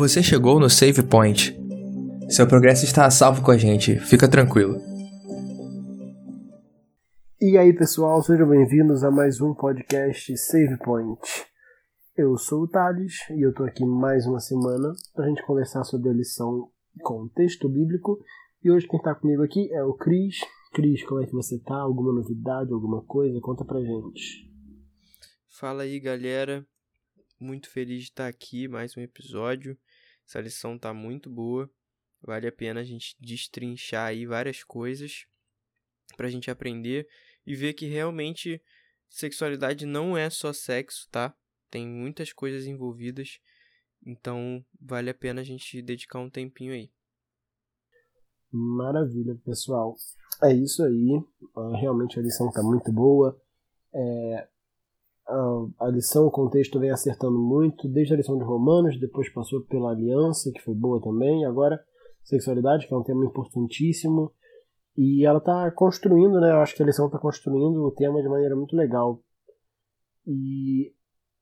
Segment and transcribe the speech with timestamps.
[0.00, 1.54] Você chegou no Save Point.
[2.30, 4.80] Seu progresso está a salvo com a gente, fica tranquilo.
[7.38, 11.20] E aí pessoal, sejam bem-vindos a mais um podcast Save Point.
[12.16, 16.08] Eu sou o Thales e eu tô aqui mais uma semana pra gente conversar sobre
[16.08, 16.70] a lição
[17.02, 18.18] com texto bíblico.
[18.64, 20.36] E hoje quem tá comigo aqui é o Cris.
[20.72, 21.76] Cris, como é que você tá?
[21.76, 23.38] Alguma novidade, alguma coisa?
[23.42, 24.50] Conta pra gente.
[25.46, 26.66] Fala aí galera,
[27.38, 29.76] muito feliz de estar aqui, mais um episódio.
[30.30, 31.68] Essa lição tá muito boa.
[32.22, 35.26] Vale a pena a gente destrinchar aí várias coisas
[36.16, 37.08] pra gente aprender
[37.44, 38.62] e ver que realmente
[39.08, 41.34] sexualidade não é só sexo, tá?
[41.68, 43.40] Tem muitas coisas envolvidas.
[44.06, 46.92] Então, vale a pena a gente dedicar um tempinho aí.
[48.52, 49.96] Maravilha, pessoal.
[50.44, 51.20] É isso aí.
[51.56, 53.36] Ah, realmente a lição tá muito boa.
[53.92, 54.48] É,
[55.30, 59.62] a, a lição, o contexto vem acertando muito, desde a lição de Romanos, depois passou
[59.62, 61.80] pela aliança, que foi boa também, agora
[62.22, 64.32] sexualidade, que é um tema importantíssimo,
[64.96, 66.50] e ela está construindo, né?
[66.50, 69.22] Eu acho que a lição está construindo o tema de maneira muito legal.
[70.26, 70.92] E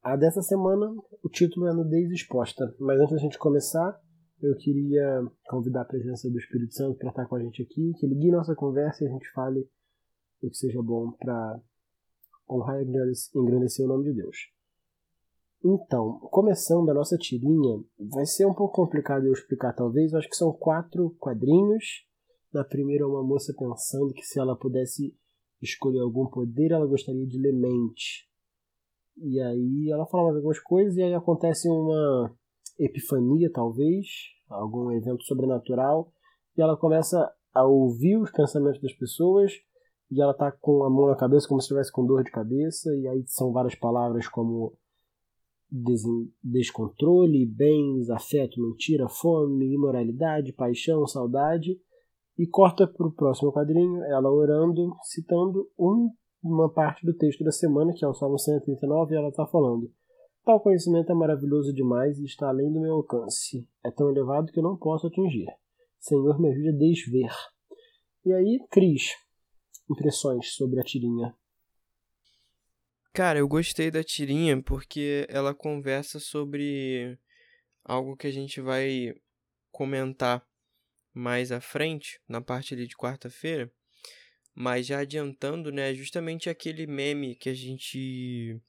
[0.03, 0.91] a dessa semana,
[1.23, 2.75] o título é Nudez Exposta.
[2.79, 3.99] Mas antes da gente começar,
[4.41, 8.07] eu queria convidar a presença do Espírito Santo para estar com a gente aqui, que
[8.07, 9.69] ele guie nossa conversa e a gente fale
[10.41, 11.61] o que seja bom para
[12.51, 12.85] honrar e
[13.35, 14.37] engrandecer o nome de Deus.
[15.65, 20.29] Então, começando a nossa tirinha, vai ser um pouco complicado eu explicar talvez, eu acho
[20.29, 22.07] que são quatro quadrinhos.
[22.53, 25.15] Na primeira, uma moça pensando que se ela pudesse
[25.61, 28.29] escolher algum poder, ela gostaria de ler mente.
[29.17, 32.33] E aí ela fala algumas coisas e aí acontece uma
[32.79, 34.07] epifania, talvez,
[34.49, 36.13] algum evento sobrenatural,
[36.57, 39.53] e ela começa a ouvir os pensamentos das pessoas
[40.11, 42.95] e ela tá com a mão na cabeça como se estivesse com dor de cabeça,
[42.97, 44.75] e aí são várias palavras como
[46.43, 51.79] descontrole, bens, afeto, mentira, fome, imoralidade, paixão, saudade,
[52.39, 56.11] e corta para o próximo quadrinho, ela orando, citando um,
[56.43, 59.91] uma parte do texto da semana, que é o Salmo 139, e ela está falando:
[60.45, 63.69] Tal conhecimento é maravilhoso demais e está além do meu alcance.
[63.85, 65.47] É tão elevado que eu não posso atingir.
[65.99, 67.31] Senhor, me ajude a desver.
[68.25, 69.11] E aí, Cris,
[69.91, 71.35] impressões sobre a tirinha?
[73.13, 77.19] Cara, eu gostei da tirinha porque ela conversa sobre
[77.85, 79.15] algo que a gente vai
[79.73, 80.47] comentar
[81.13, 83.73] mais à frente, na parte ali de quarta-feira.
[84.55, 88.61] Mas já adiantando, né, justamente aquele meme que a gente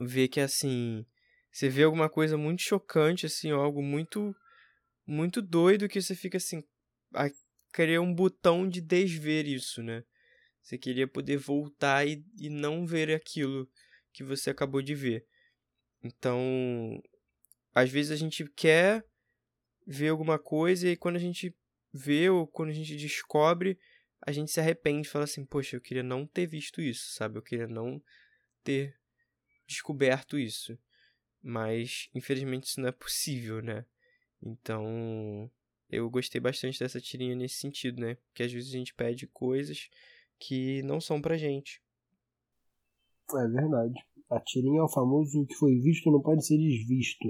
[0.00, 1.06] vê que assim,
[1.52, 4.34] você vê alguma coisa muito chocante assim, algo muito
[5.06, 6.62] muito doido que você fica assim,
[7.72, 10.04] querer um botão de desver isso, né?
[10.62, 13.68] Você queria poder voltar e, e não ver aquilo
[14.12, 15.26] que você acabou de ver.
[16.02, 17.02] Então,
[17.74, 19.04] às vezes a gente quer
[19.86, 21.54] ver alguma coisa e quando a gente
[21.92, 23.78] vê ou quando a gente descobre,
[24.20, 27.38] a gente se arrepende e fala assim: Poxa, eu queria não ter visto isso, sabe?
[27.38, 28.02] Eu queria não
[28.62, 28.96] ter
[29.66, 30.78] descoberto isso.
[31.42, 33.86] Mas, infelizmente, isso não é possível, né?
[34.42, 35.50] Então,
[35.90, 38.16] eu gostei bastante dessa tirinha nesse sentido, né?
[38.26, 39.88] Porque às vezes a gente pede coisas
[40.38, 41.82] que não são pra gente.
[43.32, 43.94] É verdade.
[44.30, 47.28] A tirinha é o famoso que foi visto não pode ser desvisto.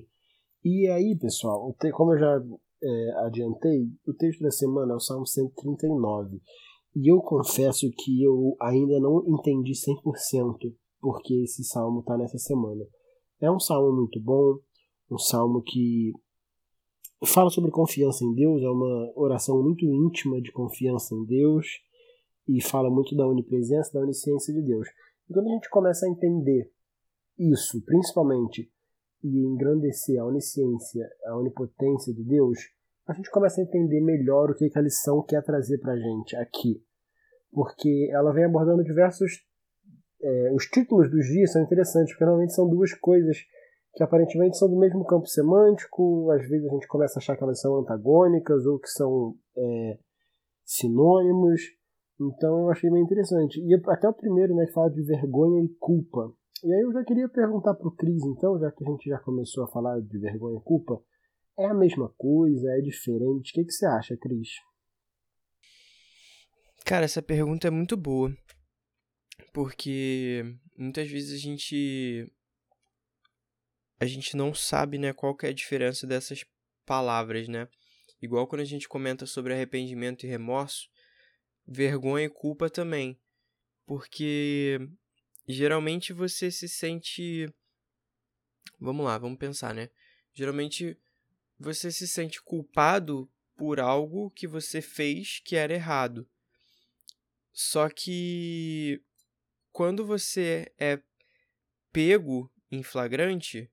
[0.65, 2.43] E aí, pessoal, como eu já
[2.83, 6.41] é, adiantei, o texto da semana é o Salmo 139.
[6.97, 12.85] E eu confesso que eu ainda não entendi 100% porque esse salmo está nessa semana.
[13.41, 14.59] É um salmo muito bom,
[15.11, 16.13] um salmo que
[17.27, 21.67] fala sobre confiança em Deus, é uma oração muito íntima de confiança em Deus
[22.49, 24.89] e fala muito da onipresença, da onisciência de Deus.
[25.29, 26.71] E quando a gente começa a entender
[27.39, 28.71] isso, principalmente,
[29.23, 32.59] e engrandecer a onisciência, a onipotência de Deus,
[33.07, 36.37] a gente começa a entender melhor o que, a lição quer trazer para a gente
[36.37, 36.83] aqui.
[37.53, 39.45] Porque ela vem abordando diversos.
[40.23, 43.39] É, os títulos dos dias são interessantes, porque normalmente são duas coisas
[43.95, 47.43] que aparentemente são do mesmo campo semântico, às vezes a gente começa a achar que
[47.43, 49.99] elas são antagônicas ou que são é,
[50.65, 51.61] sinônimos.
[52.21, 53.61] Então eu achei meio interessante.
[53.61, 56.33] E até o primeiro, né, fala de vergonha e culpa.
[56.63, 59.65] E aí eu já queria perguntar pro Cris, então, já que a gente já começou
[59.65, 61.03] a falar de vergonha e culpa,
[61.59, 62.71] é a mesma coisa?
[62.73, 63.51] É diferente?
[63.51, 64.49] O que, que você acha, Cris?
[66.85, 68.31] Cara, essa pergunta é muito boa.
[69.55, 70.45] Porque
[70.77, 72.31] muitas vezes a gente
[74.01, 76.45] a gente não sabe, né, qual que é a diferença dessas
[76.85, 77.69] palavras, né?
[78.21, 80.89] Igual quando a gente comenta sobre arrependimento e remorso,
[81.67, 83.21] vergonha e culpa também.
[83.87, 84.79] Porque
[85.47, 87.53] geralmente você se sente
[88.81, 89.91] Vamos lá, vamos pensar, né?
[90.33, 90.99] Geralmente
[91.59, 96.27] você se sente culpado por algo que você fez que era errado.
[97.53, 99.03] Só que
[99.71, 100.99] quando você é
[101.93, 103.71] pego em flagrante,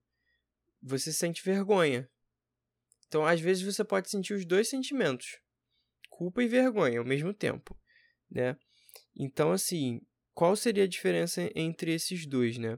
[0.87, 2.09] você sente vergonha.
[3.07, 5.39] Então, às vezes você pode sentir os dois sentimentos,
[6.09, 7.77] culpa e vergonha ao mesmo tempo,
[8.29, 8.57] né?
[9.15, 10.01] Então, assim,
[10.33, 12.77] qual seria a diferença entre esses dois, né?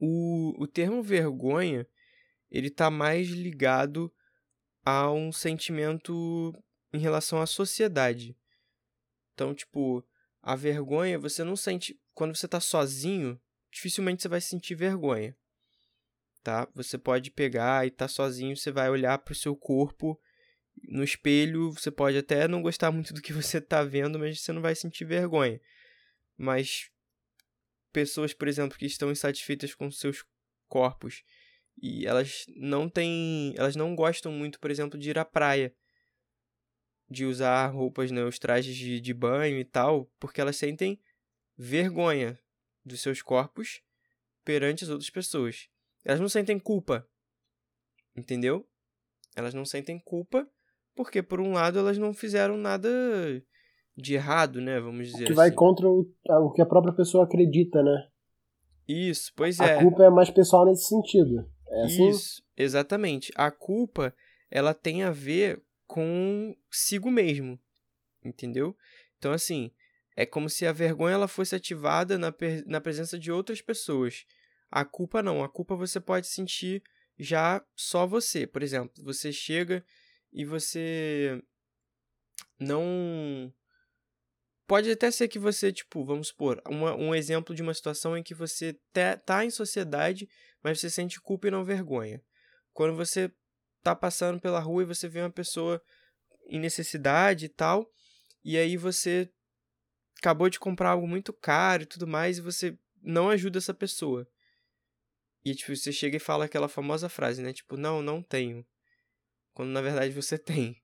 [0.00, 1.88] O, o termo vergonha,
[2.50, 4.12] ele tá mais ligado
[4.84, 6.52] a um sentimento
[6.92, 8.36] em relação à sociedade.
[9.34, 10.06] Então, tipo,
[10.42, 12.00] a vergonha, você não sente.
[12.14, 13.40] Quando você tá sozinho,
[13.72, 15.36] dificilmente você vai sentir vergonha.
[16.46, 16.68] Tá?
[16.76, 20.16] Você pode pegar e tá sozinho, você vai olhar pro seu corpo
[20.84, 24.52] no espelho, você pode até não gostar muito do que você tá vendo, mas você
[24.52, 25.60] não vai sentir vergonha.
[26.38, 26.88] Mas
[27.92, 30.24] pessoas, por exemplo, que estão insatisfeitas com seus
[30.68, 31.24] corpos
[31.82, 35.74] e elas não têm, elas não gostam muito, por exemplo, de ir à praia
[37.10, 41.02] de usar roupas, né, os trajes de, de banho e tal, porque elas sentem
[41.58, 42.38] vergonha
[42.84, 43.82] dos seus corpos
[44.44, 45.68] perante as outras pessoas.
[46.06, 47.04] Elas não sentem culpa.
[48.16, 48.64] Entendeu?
[49.34, 50.48] Elas não sentem culpa
[50.94, 52.88] porque, por um lado, elas não fizeram nada
[53.96, 54.78] de errado, né?
[54.78, 55.56] Vamos dizer Que vai assim.
[55.56, 58.08] contra o, o que a própria pessoa acredita, né?
[58.86, 59.82] Isso, pois A é.
[59.82, 61.44] culpa é mais pessoal nesse sentido.
[61.68, 62.08] É assim?
[62.08, 63.32] Isso, exatamente.
[63.34, 64.14] A culpa,
[64.48, 67.58] ela tem a ver consigo mesmo,
[68.24, 68.76] entendeu?
[69.18, 69.72] Então, assim,
[70.16, 72.32] é como se a vergonha ela fosse ativada na,
[72.64, 74.24] na presença de outras pessoas.
[74.70, 76.82] A culpa não, a culpa você pode sentir
[77.18, 78.46] já só você.
[78.46, 79.84] Por exemplo, você chega
[80.32, 81.42] e você
[82.58, 83.52] não.
[84.66, 88.22] Pode até ser que você, tipo, vamos supor, uma, um exemplo de uma situação em
[88.22, 90.28] que você tá, tá em sociedade,
[90.62, 92.20] mas você sente culpa e não vergonha.
[92.72, 93.32] Quando você
[93.80, 95.80] tá passando pela rua e você vê uma pessoa
[96.48, 97.88] em necessidade e tal,
[98.44, 99.30] e aí você
[100.18, 104.28] acabou de comprar algo muito caro e tudo mais, e você não ajuda essa pessoa.
[105.46, 107.52] E tipo, você chega e fala aquela famosa frase, né?
[107.52, 108.66] Tipo, não, não tenho.
[109.54, 110.82] Quando na verdade você tem.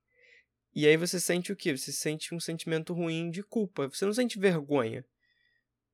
[0.72, 1.76] E aí você sente o quê?
[1.76, 3.88] Você sente um sentimento ruim de culpa.
[3.88, 5.04] Você não sente vergonha.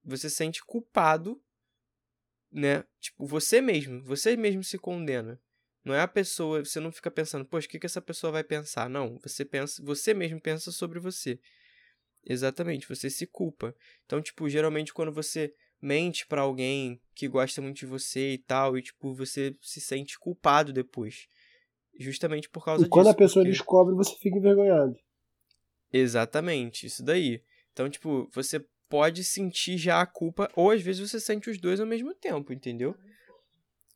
[0.05, 1.43] Você sente culpado,
[2.53, 2.85] né?
[3.01, 4.03] Tipo, você mesmo.
[4.05, 5.41] Você mesmo se condena.
[5.83, 8.45] Não é a pessoa, você não fica pensando, poxa, o que, que essa pessoa vai
[8.45, 8.91] pensar?
[8.91, 11.41] Não, você pensa, você mesmo pensa sobre você.
[12.23, 13.75] Exatamente, você se culpa.
[14.05, 18.77] Então, tipo, geralmente quando você mente para alguém que gosta muito de você e tal,
[18.79, 21.27] e tipo, você se sente culpado depois.
[21.99, 23.15] Justamente por causa E quando disso.
[23.15, 24.95] a pessoa porque- descobre, você fica envergonhado.
[25.93, 27.43] Exatamente, isso daí.
[27.73, 31.81] Então, tipo, você pode sentir já a culpa, ou às vezes você sente os dois
[31.81, 32.95] ao mesmo tempo, entendeu?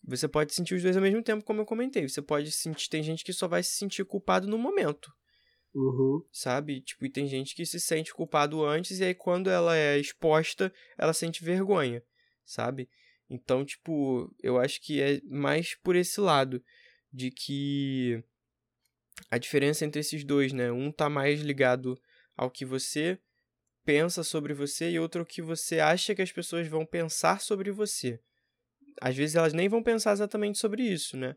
[0.05, 2.08] Você pode sentir os dois ao mesmo tempo, como eu comentei.
[2.08, 2.88] Você pode sentir.
[2.88, 5.12] Tem gente que só vai se sentir culpado no momento,
[5.74, 6.22] Uhum.
[6.30, 6.80] sabe?
[6.82, 10.72] Tipo, e tem gente que se sente culpado antes, e aí quando ela é exposta,
[10.98, 12.02] ela sente vergonha,
[12.44, 12.88] sabe?
[13.28, 16.62] Então, tipo, eu acho que é mais por esse lado,
[17.12, 18.22] de que
[19.30, 20.70] a diferença entre esses dois, né?
[20.70, 21.98] Um tá mais ligado
[22.36, 23.19] ao que você
[23.84, 27.70] pensa sobre você e outro ao que você acha que as pessoas vão pensar sobre
[27.70, 28.20] você.
[29.00, 31.36] Às vezes elas nem vão pensar exatamente sobre isso, né?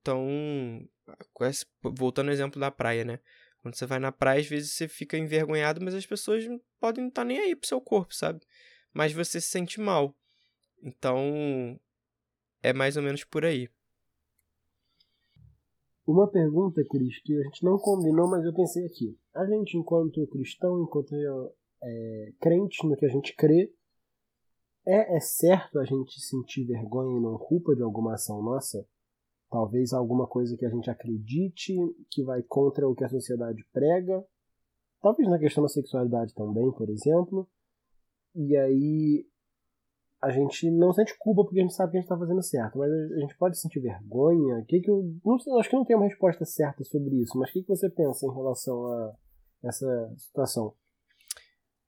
[0.00, 0.88] Então,
[1.82, 3.18] voltando ao exemplo da praia, né?
[3.62, 6.44] Quando você vai na praia, às vezes você fica envergonhado, mas as pessoas
[6.80, 8.40] podem não estar nem aí pro seu corpo, sabe?
[8.92, 10.14] Mas você se sente mal.
[10.82, 11.78] Então,
[12.62, 13.68] é mais ou menos por aí.
[16.06, 19.18] Uma pergunta, Cris, que a gente não combinou, mas eu pensei aqui.
[19.34, 21.14] A gente, enquanto cristão, enquanto
[21.82, 23.70] é, crente no que a gente crê,
[24.86, 28.86] é, é certo a gente sentir vergonha e não culpa de alguma ação nossa?
[29.50, 31.74] Talvez alguma coisa que a gente acredite
[32.10, 34.24] que vai contra o que a sociedade prega.
[35.00, 37.48] Talvez na questão da sexualidade também, por exemplo.
[38.34, 39.26] E aí
[40.20, 42.78] a gente não sente culpa porque a gente sabe que a gente está fazendo certo,
[42.78, 44.64] mas a gente pode sentir vergonha.
[44.66, 47.50] Que que eu, não sei, acho que não tem uma resposta certa sobre isso, mas
[47.50, 49.14] o que, que você pensa em relação a
[49.64, 50.74] essa situação?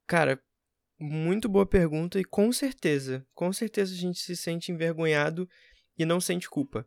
[0.07, 0.41] Cara,
[0.99, 5.49] muito boa pergunta e com certeza, com certeza a gente se sente envergonhado
[5.99, 6.87] e não sente culpa.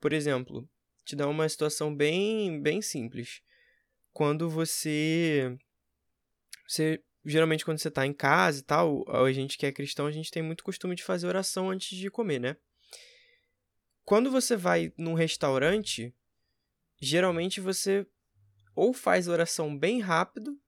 [0.00, 0.68] Por exemplo,
[1.04, 3.42] te dar uma situação bem, bem simples.
[4.12, 5.56] Quando você
[6.66, 10.12] você geralmente quando você tá em casa e tal, a gente que é cristão, a
[10.12, 12.56] gente tem muito costume de fazer oração antes de comer, né?
[14.04, 16.14] Quando você vai num restaurante,
[17.00, 18.06] geralmente você
[18.74, 20.58] ou faz oração bem rápido,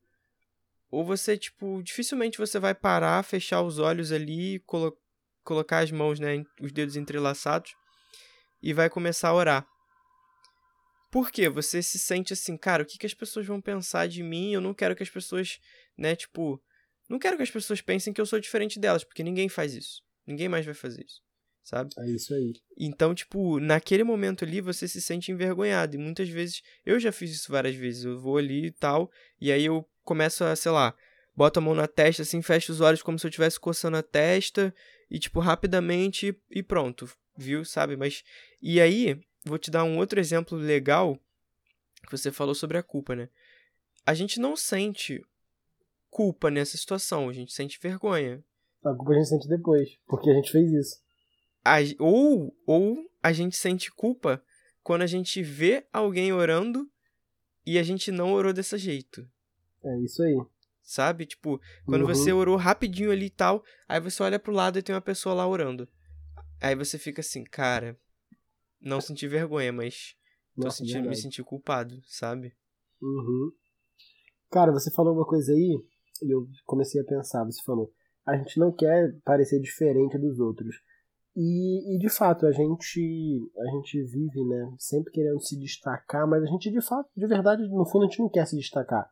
[0.91, 4.97] ou você, tipo, dificilmente você vai parar, fechar os olhos ali, colo
[5.43, 7.77] colocar as mãos, né, os dedos entrelaçados
[8.67, 9.69] e vai começar a orar.
[11.09, 11.49] Por quê?
[11.49, 14.53] Você se sente assim, cara, o que, que as pessoas vão pensar de mim?
[14.53, 15.61] Eu não quero que as pessoas,
[15.97, 16.61] né, tipo.
[17.09, 20.03] Não quero que as pessoas pensem que eu sou diferente delas, porque ninguém faz isso.
[20.27, 21.23] Ninguém mais vai fazer isso,
[21.63, 21.91] sabe?
[21.97, 22.55] É isso aí.
[22.77, 25.95] Então, tipo, naquele momento ali você se sente envergonhado.
[25.95, 28.03] E muitas vezes, eu já fiz isso várias vezes.
[28.05, 29.09] Eu vou ali e tal,
[29.41, 30.93] e aí eu começo a, sei lá,
[31.37, 34.03] boto a mão na testa, assim, fecho os olhos como se eu estivesse coçando a
[34.03, 34.75] testa,
[35.09, 37.97] e, tipo, rapidamente e pronto, viu, sabe?
[37.97, 38.25] Mas.
[38.61, 41.19] E aí, vou te dar um outro exemplo legal
[42.05, 43.29] que você falou sobre a culpa, né?
[44.05, 45.23] A gente não sente
[46.11, 48.43] culpa nessa situação, a gente sente vergonha.
[48.85, 51.01] A culpa a gente sente depois, porque a gente fez isso.
[51.65, 54.43] A, ou, ou a gente sente culpa
[54.83, 56.89] quando a gente vê alguém orando
[57.67, 59.29] e a gente não orou desse jeito.
[59.85, 60.37] É isso aí.
[60.81, 61.27] Sabe?
[61.27, 62.07] Tipo, quando uhum.
[62.07, 65.35] você orou rapidinho ali e tal, aí você olha pro lado e tem uma pessoa
[65.35, 65.89] lá orando.
[66.61, 67.99] Aí você fica assim, cara,
[68.81, 70.17] não senti vergonha, mas
[70.55, 72.55] tô Nossa, sentindo, me sentir culpado, sabe?
[73.01, 73.53] Uhum.
[74.51, 75.79] Cara, você falou uma coisa aí
[76.23, 77.45] e eu comecei a pensar.
[77.45, 77.93] Você falou,
[78.27, 80.77] a gente não quer parecer diferente dos outros.
[81.37, 86.43] E, e, de fato, a gente a gente vive, né, sempre querendo se destacar, mas
[86.43, 89.07] a gente de fato, de verdade, no fundo a gente não quer se destacar.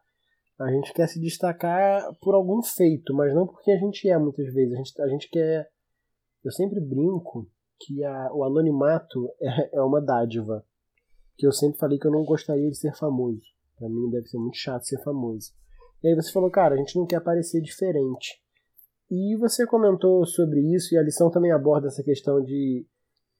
[0.58, 4.46] A gente quer se destacar por algum feito, mas não porque a gente é muitas
[4.54, 4.72] vezes.
[4.72, 5.68] A gente, a gente quer.
[6.44, 7.48] Eu sempre brinco
[7.80, 10.64] que a, o anonimato é, é uma dádiva.
[11.36, 13.42] Que eu sempre falei que eu não gostaria de ser famoso.
[13.76, 15.52] Pra mim deve ser muito chato ser famoso.
[16.02, 18.40] E aí você falou, cara, a gente não quer parecer diferente.
[19.10, 22.86] E você comentou sobre isso, e a lição também aborda essa questão de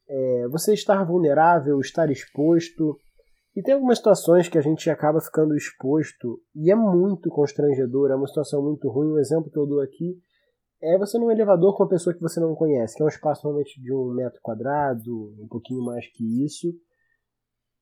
[0.08, 2.98] é, você estar vulnerável, estar exposto.
[3.54, 8.16] E tem algumas situações que a gente acaba ficando exposto e é muito constrangedor, é
[8.16, 9.12] uma situação muito ruim.
[9.12, 10.18] Um exemplo que eu dou aqui
[10.82, 13.44] é você num elevador com uma pessoa que você não conhece, que é um espaço
[13.44, 16.68] normalmente de um metro quadrado, um pouquinho mais que isso.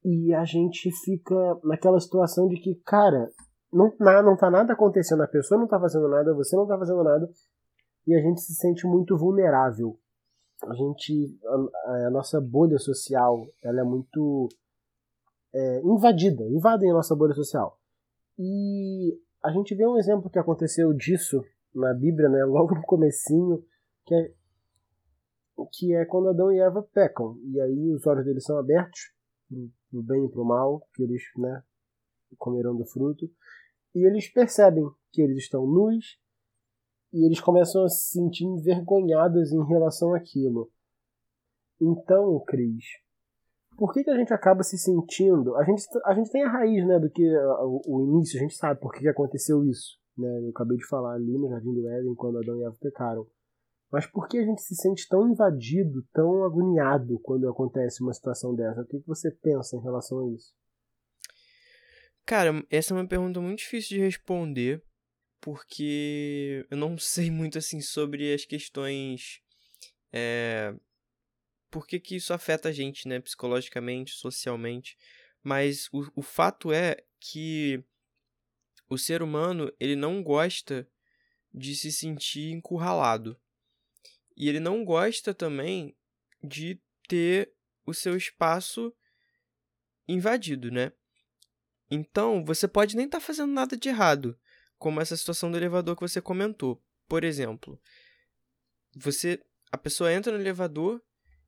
[0.05, 1.35] E a gente fica
[1.65, 3.31] naquela situação de que, cara,
[3.73, 7.03] não, não tá nada acontecendo, a pessoa não tá fazendo nada, você não tá fazendo
[7.03, 7.29] nada,
[8.07, 9.99] e a gente se sente muito vulnerável.
[10.65, 11.39] A gente,
[11.87, 14.49] a, a nossa bolha social, ela é muito
[15.53, 17.79] é, invadida, invadem a nossa bolha social.
[18.39, 21.43] E a gente vê um exemplo que aconteceu disso
[21.75, 23.64] na Bíblia, né, logo no comecinho,
[24.05, 24.33] que é,
[25.73, 27.37] que é quando Adão e Eva pecam.
[27.45, 29.12] E aí os olhos deles são abertos,
[29.91, 31.62] pro bem e pro mal, que eles né,
[32.38, 33.31] comerão do fruto.
[33.95, 36.19] E eles percebem que eles estão nus
[37.12, 40.71] e eles começam a se sentir envergonhados em relação àquilo.
[41.81, 42.85] Então, Cris,
[43.76, 45.55] por que, que a gente acaba se sentindo?
[45.57, 48.55] A gente, a gente tem a raiz né, do que o, o início, a gente
[48.55, 50.00] sabe por que, que aconteceu isso.
[50.16, 50.45] Né?
[50.45, 53.26] Eu acabei de falar ali no Jardim do Éden, quando Adão e Eva pecaram.
[53.90, 58.54] Mas por que a gente se sente tão invadido, tão agoniado quando acontece uma situação
[58.54, 58.81] dessa?
[58.81, 60.54] O que, você pensa em relação a isso?
[62.25, 64.83] Cara, essa é uma pergunta muito difícil de responder,
[65.42, 69.42] porque eu não sei muito assim sobre as questões.
[70.11, 70.75] É,
[71.71, 73.21] por que, que isso afeta a gente, né?
[73.21, 74.97] Psicologicamente, socialmente.
[75.42, 77.85] Mas o, o fato é que
[78.93, 80.87] o ser humano ele não gosta
[81.53, 83.41] de se sentir encurralado.
[84.37, 85.97] E ele não gosta também
[86.43, 87.53] de ter
[87.87, 88.95] o seu espaço
[90.07, 90.93] invadido, né?
[91.91, 94.39] Então, você pode nem estar tá fazendo nada de errado,
[94.79, 96.83] como essa situação do elevador que você comentou.
[97.07, 97.81] Por exemplo,
[98.95, 101.03] você a pessoa entra no elevador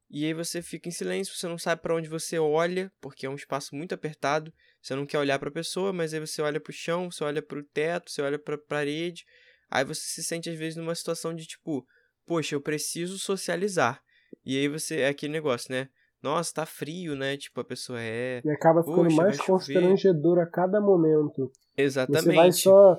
[0.09, 3.31] e aí você fica em silêncio, você não sabe para onde você olha, porque é
[3.31, 4.53] um espaço muito apertado,
[4.87, 7.25] você não quer olhar para a pessoa, mas aí você olha para o chão, você
[7.25, 9.25] olha para o teto, você olha para a parede,
[9.71, 11.87] aí você se sente às vezes numa situação de tipo,
[12.26, 14.03] poxa, eu preciso socializar.
[14.45, 15.88] E aí você é aquele negócio, né?
[16.25, 17.37] nossa, tá frio, né?
[17.37, 18.41] Tipo, a pessoa é.
[18.43, 21.53] E acaba ficando mais constrangedor a cada momento.
[21.76, 22.25] Exatamente.
[22.25, 22.99] Você vai só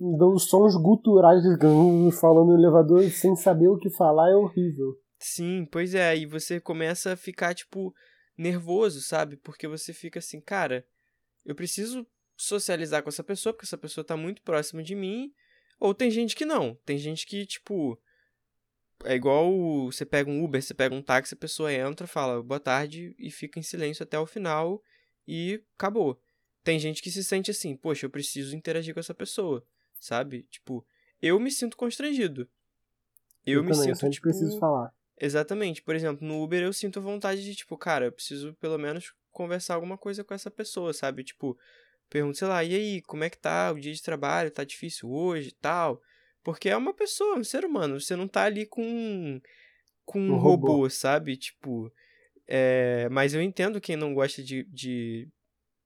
[0.00, 1.44] dando sons guturais
[2.20, 4.94] falando no elevador sem saber o que falar é horrível.
[5.18, 6.08] Sim, pois é.
[6.08, 7.94] Aí você começa a ficar, tipo,
[8.36, 9.36] nervoso, sabe?
[9.36, 10.84] Porque você fica assim, cara,
[11.46, 15.32] eu preciso socializar com essa pessoa, porque essa pessoa tá muito próxima de mim.
[15.80, 16.74] Ou tem gente que não.
[16.84, 17.98] Tem gente que, tipo,
[19.04, 22.60] é igual você pega um Uber, você pega um táxi, a pessoa entra, fala boa
[22.60, 24.82] tarde e fica em silêncio até o final
[25.26, 26.20] e acabou.
[26.64, 29.64] Tem gente que se sente assim, poxa, eu preciso interagir com essa pessoa,
[30.00, 30.42] sabe?
[30.50, 30.84] Tipo,
[31.22, 32.48] eu me sinto constrangido.
[33.44, 34.22] Eu, eu me também, sinto, eu tipo...
[34.22, 34.92] preciso falar.
[35.18, 35.80] Exatamente.
[35.82, 39.74] Por exemplo, no Uber eu sinto vontade de, tipo, cara, eu preciso pelo menos conversar
[39.74, 41.22] alguma coisa com essa pessoa, sabe?
[41.22, 41.58] Tipo,
[42.08, 44.50] pergunto, sei lá, e aí, como é que tá o dia de trabalho?
[44.50, 46.00] Tá difícil hoje e tal?
[46.42, 48.00] Porque é uma pessoa, um ser humano.
[48.00, 49.38] Você não tá ali com,
[50.06, 51.36] com um, um robô, robô, sabe?
[51.36, 51.92] Tipo.
[52.46, 53.08] É...
[53.10, 55.28] Mas eu entendo quem não gosta de, de,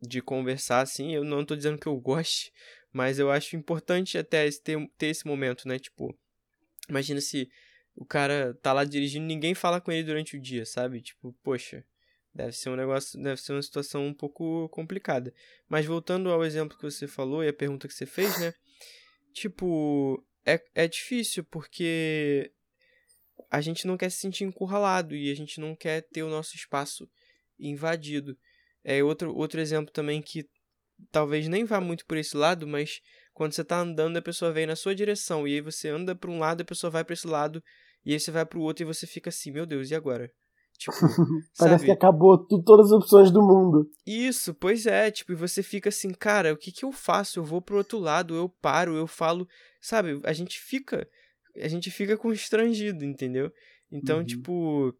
[0.00, 1.12] de conversar assim.
[1.12, 2.52] Eu não tô dizendo que eu goste,
[2.92, 5.76] mas eu acho importante até ter, ter esse momento, né?
[5.78, 6.16] Tipo,
[6.88, 7.50] imagina se
[7.96, 11.00] o cara tá lá dirigindo, ninguém fala com ele durante o dia, sabe?
[11.00, 11.84] Tipo, poxa,
[12.34, 15.32] deve ser um negócio, deve ser uma situação um pouco complicada.
[15.68, 18.54] Mas voltando ao exemplo que você falou e a pergunta que você fez, né?
[19.32, 22.52] Tipo, é, é difícil porque
[23.50, 26.54] a gente não quer se sentir encurralado e a gente não quer ter o nosso
[26.54, 27.08] espaço
[27.58, 28.36] invadido.
[28.84, 30.48] É outro, outro exemplo também que
[31.10, 33.00] talvez nem vá muito por esse lado, mas
[33.32, 36.30] quando você tá andando, a pessoa vem na sua direção e aí você anda para
[36.30, 37.62] um lado, a pessoa vai para esse lado
[38.04, 40.30] e aí você vai para o outro e você fica assim, meu Deus, e agora?
[40.80, 40.96] Tipo,
[41.58, 41.84] Parece sabe?
[41.84, 43.90] que acabou tu, todas as opções do mundo.
[44.06, 47.38] Isso, pois é, tipo, e você fica assim, cara, o que que eu faço?
[47.38, 49.46] Eu vou pro outro lado, eu paro, eu falo,
[49.78, 50.18] sabe?
[50.24, 51.06] A gente fica,
[51.54, 53.52] a gente fica constrangido, entendeu?
[53.92, 54.24] Então, uhum.
[54.24, 54.96] tipo,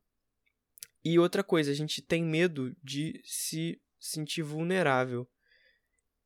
[1.02, 5.26] e outra coisa, a gente tem medo de se sentir vulnerável.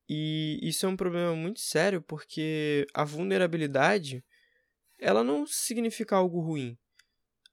[0.09, 4.25] E isso é um problema muito sério porque a vulnerabilidade
[4.99, 6.77] ela não significa algo ruim.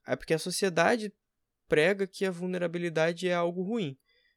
[0.04, 1.12] É porque a sociedade
[1.68, 3.96] prega que a vulnerabilidade é algo ruim,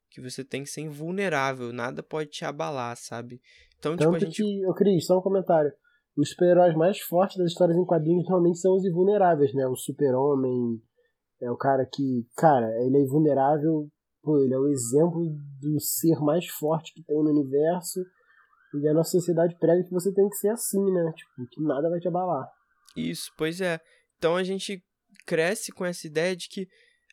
[0.10, 3.41] que você tem que ser invulnerável, nada pode te abalar, sabe?
[3.77, 4.44] Então, tipo, Tanto tipo, a gente...
[4.44, 5.72] que, eu Cris, só um comentário.
[6.17, 9.67] Os super-heróis mais fortes das histórias em quadrinhos normalmente são os invulneráveis, né?
[9.67, 10.82] O super-homem
[11.41, 13.89] é o cara que, cara, ele é invulnerável,
[14.24, 15.27] pô, ele é o exemplo
[15.62, 18.00] do ser mais forte que tem no universo.
[18.82, 21.13] E a nossa sociedade prega que você tem que ser assim, né?
[21.15, 22.50] Tipo, que nada vai te abalar.
[22.96, 23.79] Isso, pois é.
[24.17, 24.84] Então a gente
[25.25, 26.67] cresce com essa ideia de que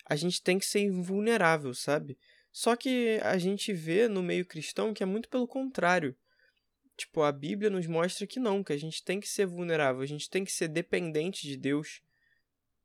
[0.05, 2.19] a gente tem que ser invulnerável, sabe?
[2.51, 6.17] Só que a gente vê no meio cristão que é muito pelo contrário.
[6.97, 10.07] Tipo, a Bíblia nos mostra que não, que a gente tem que ser vulnerável, a
[10.07, 12.03] gente tem que ser dependente de Deus,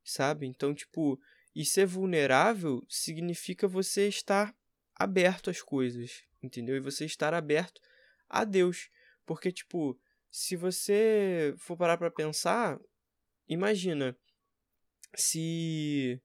[0.03, 0.47] sabe?
[0.47, 1.19] Então, tipo,
[1.53, 4.55] e ser vulnerável significa você estar
[4.95, 6.77] aberto às coisas, entendeu?
[6.77, 7.81] E você estar aberto
[8.29, 8.89] a Deus.
[9.25, 9.99] Porque, tipo,
[10.31, 12.79] se você for parar pra pensar,
[13.47, 14.17] imagina
[15.15, 16.21] se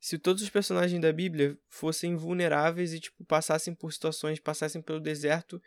[0.00, 4.98] se todos os personagens da Bíblia fossem vulneráveis e tipo passassem por situações, passassem pelo
[4.98, 5.62] deserto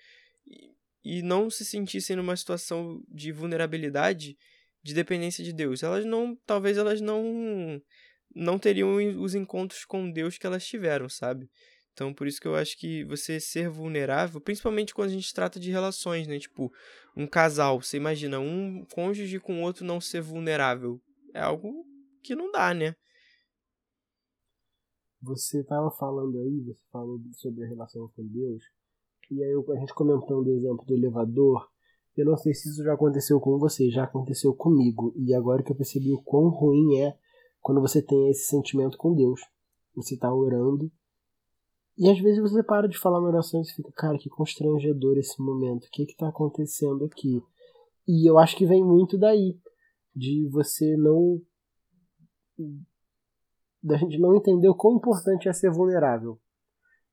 [0.47, 0.71] e,
[1.03, 4.35] e não se sentissem numa situação de vulnerabilidade,
[4.81, 7.81] de dependência de Deus, elas não, talvez elas não
[8.35, 11.47] não teriam os encontros com Deus que elas tiveram, sabe?
[11.93, 15.59] Então, por isso que eu acho que você ser vulnerável, principalmente quando a gente trata
[15.59, 16.39] de relações, né?
[16.39, 16.73] Tipo,
[17.15, 20.99] um casal, você imagina um cônjuge com o outro não ser vulnerável.
[21.31, 21.85] É algo
[22.23, 22.95] que não dá, né?
[25.23, 28.61] Você estava falando aí, você falou sobre a relação com Deus,
[29.31, 31.65] e aí a gente comentando o exemplo do elevador,
[32.17, 35.71] eu não sei se isso já aconteceu com você, já aconteceu comigo, e agora que
[35.71, 37.17] eu percebi o quão ruim é
[37.61, 39.39] quando você tem esse sentimento com Deus.
[39.95, 40.91] Você está orando,
[41.97, 45.41] e às vezes você para de falar na oração e fica, cara, que constrangedor esse
[45.41, 47.41] momento, o que está acontecendo aqui?
[48.05, 49.57] E eu acho que vem muito daí,
[50.13, 51.41] de você não
[53.83, 56.39] da gente não entender o quão importante é ser vulnerável.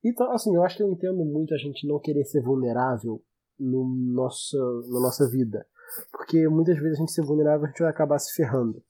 [0.05, 3.23] Então, assim, eu acho que eu entendo muito a gente não querer ser vulnerável
[3.59, 4.57] no nosso,
[4.89, 5.67] na nossa vida.
[6.13, 8.83] Porque muitas vezes a gente ser vulnerável a gente vai acabar se ferrando.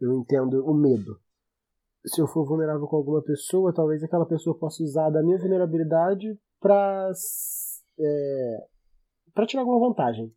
[0.00, 1.18] Eu entendo o medo.
[2.04, 6.38] Se eu for vulnerável com alguma pessoa, talvez aquela pessoa possa usar da minha vulnerabilidade
[6.60, 7.10] para
[7.98, 8.66] é,
[9.34, 10.32] para tirar alguma vantagem.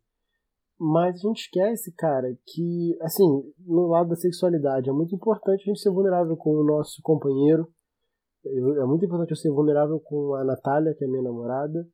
[0.84, 3.24] Mas a gente esquece, cara, que, assim,
[3.64, 7.68] no lado da sexualidade, é muito importante a gente ser vulnerável com o nosso companheiro.
[8.44, 11.86] é muito importante eu ser vulnerável com a Natália, que é minha namorada,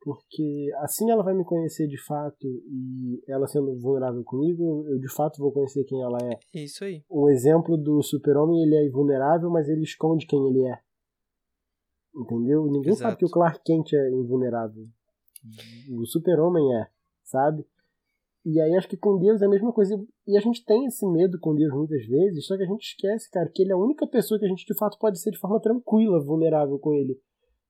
[0.00, 5.12] porque assim ela vai me conhecer de fato e ela sendo vulnerável comigo, eu de
[5.12, 6.38] fato vou conhecer quem ela é.
[6.54, 7.02] Isso aí.
[7.10, 10.78] Um exemplo do super-homem, ele é invulnerável, mas ele esconde quem ele é.
[12.14, 12.64] Entendeu?
[12.66, 13.10] Ninguém Exato.
[13.10, 14.86] sabe que o Clark Kent é invulnerável.
[15.90, 16.86] O super-homem é,
[17.24, 17.66] sabe?
[18.48, 20.00] E aí acho que com Deus é a mesma coisa.
[20.24, 23.28] E a gente tem esse medo com Deus muitas vezes, só que a gente esquece,
[23.28, 25.38] cara, que ele é a única pessoa que a gente de fato pode ser de
[25.38, 27.20] forma tranquila, vulnerável com ele.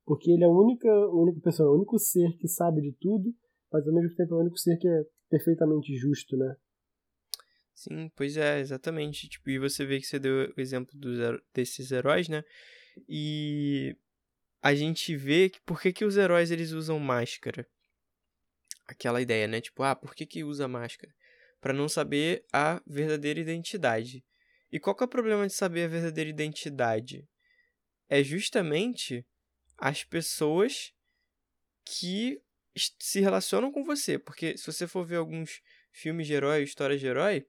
[0.04, 3.32] Porque ele é a única, a única pessoa, o único ser que sabe de tudo,
[3.72, 6.54] mas ao mesmo tempo é o único ser que é perfeitamente justo, né?
[7.74, 9.30] Sim, pois é, exatamente.
[9.30, 11.18] Tipo, e você vê que você deu o exemplo dos,
[11.54, 12.44] desses heróis, né?
[13.08, 13.96] E
[14.62, 17.66] a gente vê que por que, que os heróis eles usam máscara?
[18.86, 19.60] Aquela ideia, né?
[19.60, 21.14] Tipo, ah, por que, que usa máscara?
[21.60, 24.24] Para não saber a verdadeira identidade.
[24.70, 27.26] E qual que é o problema de saber a verdadeira identidade?
[28.08, 29.26] É justamente
[29.76, 30.92] as pessoas
[31.84, 32.40] que
[33.00, 34.18] se relacionam com você.
[34.18, 35.60] Porque se você for ver alguns
[35.92, 37.46] filmes de herói, histórias de herói,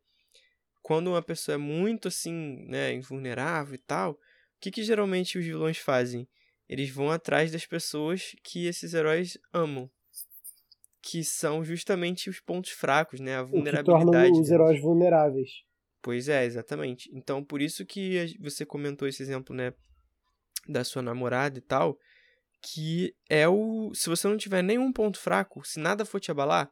[0.82, 4.20] quando uma pessoa é muito assim, né, invulnerável e tal, o
[4.60, 6.28] que, que geralmente os vilões fazem?
[6.68, 9.90] eles vão atrás das pessoas que esses heróis amam.
[11.02, 13.38] Que são justamente os pontos fracos, né?
[13.38, 14.34] A vulnerabilidade.
[14.34, 15.50] Que os heróis vulneráveis.
[16.02, 17.10] Pois é, exatamente.
[17.14, 19.74] Então, por isso que você comentou esse exemplo, né?
[20.68, 21.98] Da sua namorada e tal.
[22.62, 23.94] Que é o.
[23.94, 26.72] Se você não tiver nenhum ponto fraco, se nada for te abalar,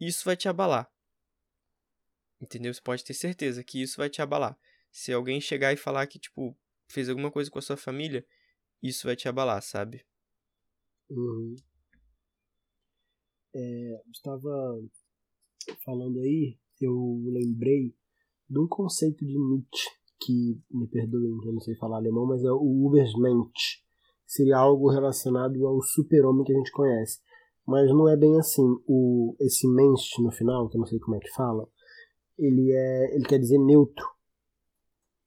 [0.00, 0.90] isso vai te abalar.
[2.40, 2.74] Entendeu?
[2.74, 4.58] Você pode ter certeza que isso vai te abalar.
[4.90, 6.58] Se alguém chegar e falar que, tipo,
[6.90, 8.26] fez alguma coisa com a sua família,
[8.82, 10.04] isso vai te abalar, sabe?
[11.08, 11.54] Uhum.
[13.54, 14.80] É, estava
[15.84, 17.94] falando aí, eu lembrei
[18.48, 19.88] de um conceito de Nietzsche,
[20.24, 23.82] que, me perdoem, eu não sei falar alemão, mas é o Ubersmensch.
[24.26, 27.20] Seria algo relacionado ao super-homem que a gente conhece.
[27.66, 28.64] Mas não é bem assim.
[28.86, 31.68] O, esse Mensch no final, que eu não sei como é que fala,
[32.38, 34.06] ele, é, ele quer dizer neutro.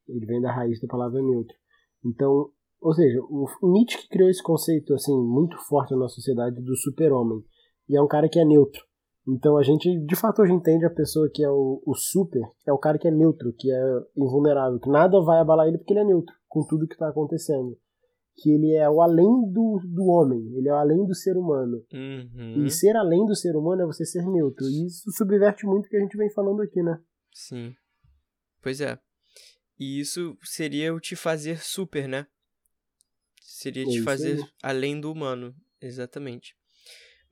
[0.07, 1.55] Ele vem da raiz da palavra neutro.
[2.03, 6.75] Então, ou seja, o Nietzsche que criou esse conceito assim muito forte na sociedade do
[6.75, 7.43] super-homem.
[7.89, 8.83] E é um cara que é neutro.
[9.27, 12.71] Então a gente, de fato, hoje entende a pessoa que é o, o super, é
[12.71, 13.81] o cara que é neutro, que é
[14.15, 17.75] invulnerável, que nada vai abalar ele porque ele é neutro com tudo que está acontecendo.
[18.37, 21.83] Que ele é o além do, do homem, ele é o além do ser humano.
[21.91, 22.65] Uhum.
[22.65, 24.65] E ser além do ser humano é você ser neutro.
[24.65, 26.99] E isso subverte muito o que a gente vem falando aqui, né?
[27.33, 27.73] Sim.
[28.61, 28.99] Pois é.
[29.79, 32.27] E isso seria o te fazer super, né?
[33.41, 34.43] Seria É te fazer aí.
[34.61, 35.55] além do humano.
[35.81, 36.55] Exatamente.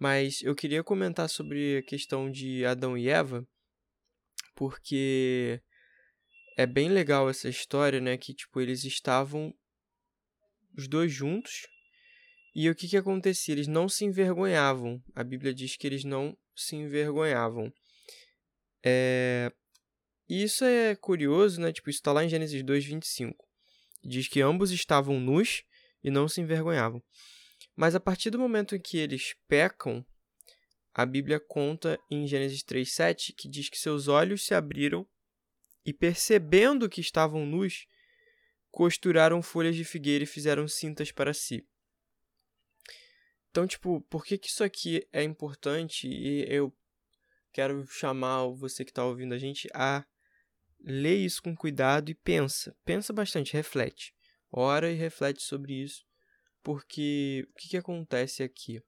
[0.03, 3.47] Mas eu queria comentar sobre a questão de Adão e Eva,
[4.53, 5.61] porque
[6.57, 8.17] é bem legal essa história, né?
[8.17, 9.55] Que, tipo, eles estavam
[10.77, 11.67] os dois juntos.
[12.53, 13.53] E o que que acontecia?
[13.53, 15.01] Eles não se envergonhavam.
[15.15, 17.71] A Bíblia diz que eles não se envergonhavam.
[18.83, 19.53] É...
[20.27, 21.71] Isso é curioso, né?
[21.71, 23.33] Tipo, isso está lá em Gênesis 2:25.
[24.03, 25.63] Diz que ambos estavam nus
[26.03, 27.01] e não se envergonhavam.
[27.75, 30.05] Mas a partir do momento em que eles pecam,
[30.93, 35.07] a Bíblia conta em Gênesis 3:7 que diz que seus olhos se abriram
[35.86, 37.88] e percebendo que estavam nus,
[38.71, 41.67] costuraram folhas de figueira e fizeram cintas para si.
[43.49, 46.07] Então, tipo, por que que isso aqui é importante?
[46.07, 46.75] E eu
[47.51, 50.05] quero chamar você que está ouvindo a gente a
[50.79, 52.75] ler isso com cuidado e pensa.
[52.83, 54.13] Pensa bastante, reflete.
[54.51, 56.03] Ora e reflete sobre isso.
[56.63, 58.82] Porque o que, que acontece aqui?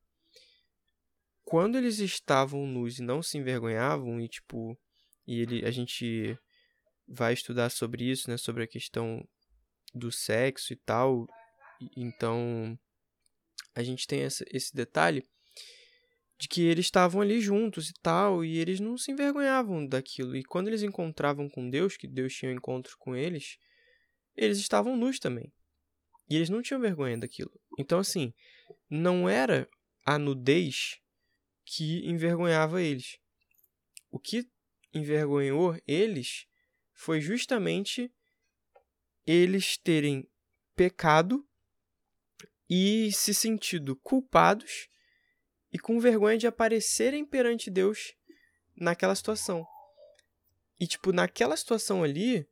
[1.44, 4.78] Quando eles estavam nus e não se envergonhavam, e tipo,
[5.28, 6.38] e ele, a gente
[7.08, 8.38] vai estudar sobre isso, né?
[8.38, 9.28] Sobre a questão
[9.94, 11.28] do sexo e tal.
[11.96, 12.80] Então,
[13.76, 15.24] a gente tem essa, esse detalhe
[16.38, 20.36] de que eles estavam ali juntos e tal, e eles não se envergonhavam daquilo.
[20.36, 23.58] E quando eles encontravam com Deus, que Deus tinha um encontro com eles,
[24.36, 25.52] eles estavam nus também.
[26.30, 27.52] E eles não tinham vergonha daquilo.
[27.78, 28.34] Então, assim,
[28.90, 29.70] não era
[30.06, 31.00] a nudez
[31.64, 33.20] que envergonhava eles.
[34.12, 34.48] O que
[34.94, 36.48] envergonhou eles
[36.94, 38.12] foi justamente
[39.26, 40.28] eles terem
[40.76, 41.46] pecado
[42.70, 44.88] e se sentido culpados
[45.72, 48.16] e com vergonha de aparecerem perante Deus
[48.76, 49.66] naquela situação.
[50.80, 52.48] E, tipo, naquela situação ali,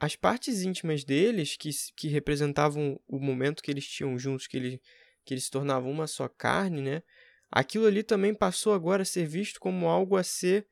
[0.00, 4.82] as partes íntimas deles, que, que representavam o momento que eles tinham juntos, que, ele,
[5.26, 7.02] que eles se tornavam uma só carne, né?
[7.50, 10.66] Aquilo ali também passou agora a ser visto como algo a ser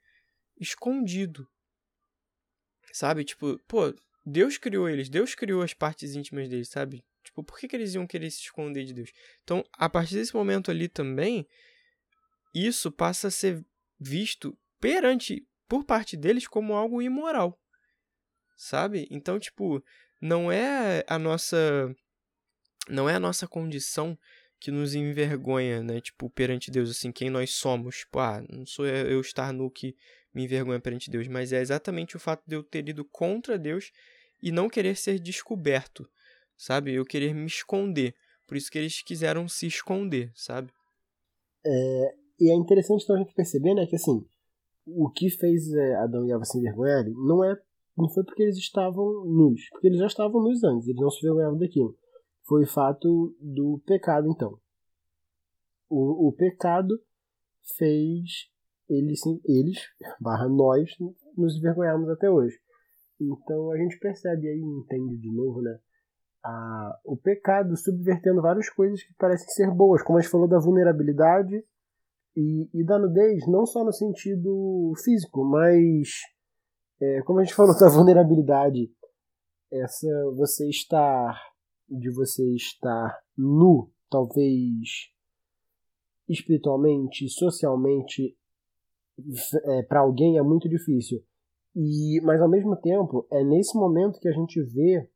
[0.59, 1.47] escondido.
[2.91, 3.23] Sabe?
[3.23, 7.05] Tipo, pô, Deus criou eles, Deus criou as partes íntimas deles, sabe?
[7.23, 9.13] Tipo, por que, que eles iam querer se esconder de Deus?
[9.45, 11.47] Então, a partir desse momento ali também,
[12.55, 13.63] isso passa a ser
[14.01, 17.61] visto perante, por parte deles, como algo imoral.
[18.59, 19.07] Sabe?
[19.09, 19.81] Então, tipo,
[20.21, 21.95] não é a nossa.
[22.89, 24.19] Não é a nossa condição
[24.59, 26.01] que nos envergonha, né?
[26.01, 27.99] Tipo, perante Deus, assim, quem nós somos.
[27.99, 29.95] Tipo, ah, não sou eu estar nu que
[30.35, 33.93] me envergonha perante Deus, mas é exatamente o fato de eu ter ido contra Deus
[34.43, 36.11] e não querer ser descoberto,
[36.57, 36.93] sabe?
[36.93, 38.13] Eu querer me esconder.
[38.45, 40.73] Por isso que eles quiseram se esconder, sabe?
[42.41, 44.25] E é interessante então a gente perceber, né, que assim,
[44.87, 47.57] o que fez é, Adão e Eva se envergonharem não é
[47.99, 51.19] não foi porque eles estavam nus, porque eles já estavam nus antes, eles não se
[51.19, 51.97] envergonhavam daquilo.
[52.47, 54.59] Foi o fato do pecado, então.
[55.91, 56.99] O, o pecado
[57.77, 58.49] fez
[58.89, 59.79] eles, eles,
[60.21, 60.91] barra nós,
[61.37, 62.57] nos envergonharmos até hoje.
[63.21, 65.79] Então a gente percebe aí, entende de novo, né?
[66.45, 70.59] A, o pecado subvertendo várias coisas que parecem ser boas, como a gente falou da
[70.59, 71.65] vulnerabilidade
[72.37, 76.09] e, e da nudez, não só no sentido físico, mas
[77.01, 78.91] é, como a gente falou da vulnerabilidade,
[79.71, 81.39] essa você estar
[81.89, 85.11] de você estar nu, talvez
[86.29, 88.37] espiritualmente, socialmente,
[89.65, 91.25] é, para alguém é muito difícil.
[91.75, 95.09] E, mas ao mesmo tempo, é nesse momento que a gente vê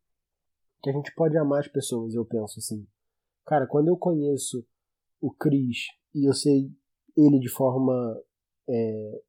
[0.83, 2.87] que a gente pode amar as pessoas, eu penso assim.
[3.45, 4.66] Cara, quando eu conheço
[5.21, 6.71] o Chris e eu sei
[7.16, 8.21] ele de forma
[8.68, 9.23] é,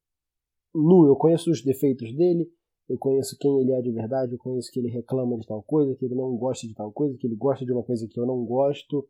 [0.74, 2.50] nu, eu conheço os defeitos dele,
[2.88, 5.94] eu conheço quem ele é de verdade, eu conheço que ele reclama de tal coisa,
[5.94, 8.26] que ele não gosta de tal coisa, que ele gosta de uma coisa que eu
[8.26, 9.08] não gosto.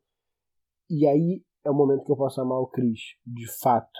[0.89, 3.99] E aí é o momento que eu posso amar o Chris, de fato.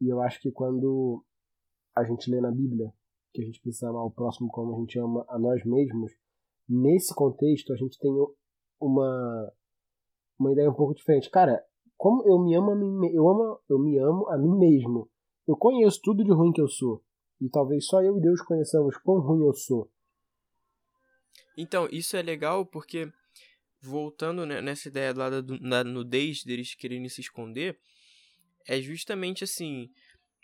[0.00, 1.22] E eu acho que quando
[1.94, 2.92] a gente lê na Bíblia
[3.32, 6.12] que a gente precisa amar o próximo como a gente ama a nós mesmos,
[6.66, 8.10] nesse contexto a gente tem
[8.80, 9.52] uma
[10.38, 11.30] uma ideia um pouco diferente.
[11.30, 11.62] Cara,
[11.96, 15.08] como eu me amo a mim, eu amo, eu me amo a mim mesmo.
[15.46, 17.02] Eu conheço tudo de ruim que eu sou.
[17.40, 19.90] E talvez só eu e Deus conheçamos quão ruim eu sou.
[21.56, 23.10] Então, isso é legal porque
[23.80, 27.78] voltando nessa ideia lá da, da nudez deles querendo se esconder,
[28.66, 29.88] é justamente assim.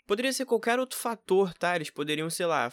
[0.07, 1.75] Poderia ser qualquer outro fator, tá?
[1.75, 2.71] Eles poderiam, sei lá,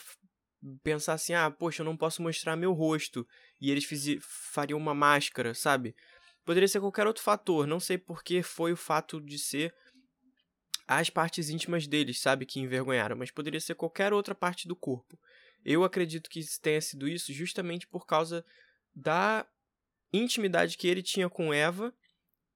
[0.83, 3.27] pensar assim: ah, poxa, eu não posso mostrar meu rosto.
[3.61, 3.87] E eles
[4.53, 5.95] fariam uma máscara, sabe?
[6.45, 7.67] Poderia ser qualquer outro fator.
[7.67, 9.75] Não sei por que foi o fato de ser
[10.99, 12.45] as partes íntimas deles, sabe?
[12.45, 13.15] Que envergonharam.
[13.15, 15.17] Mas poderia ser qualquer outra parte do corpo.
[15.65, 18.45] Eu acredito que tenha sido isso justamente por causa
[18.93, 19.47] da
[20.13, 21.95] intimidade que ele tinha com Eva,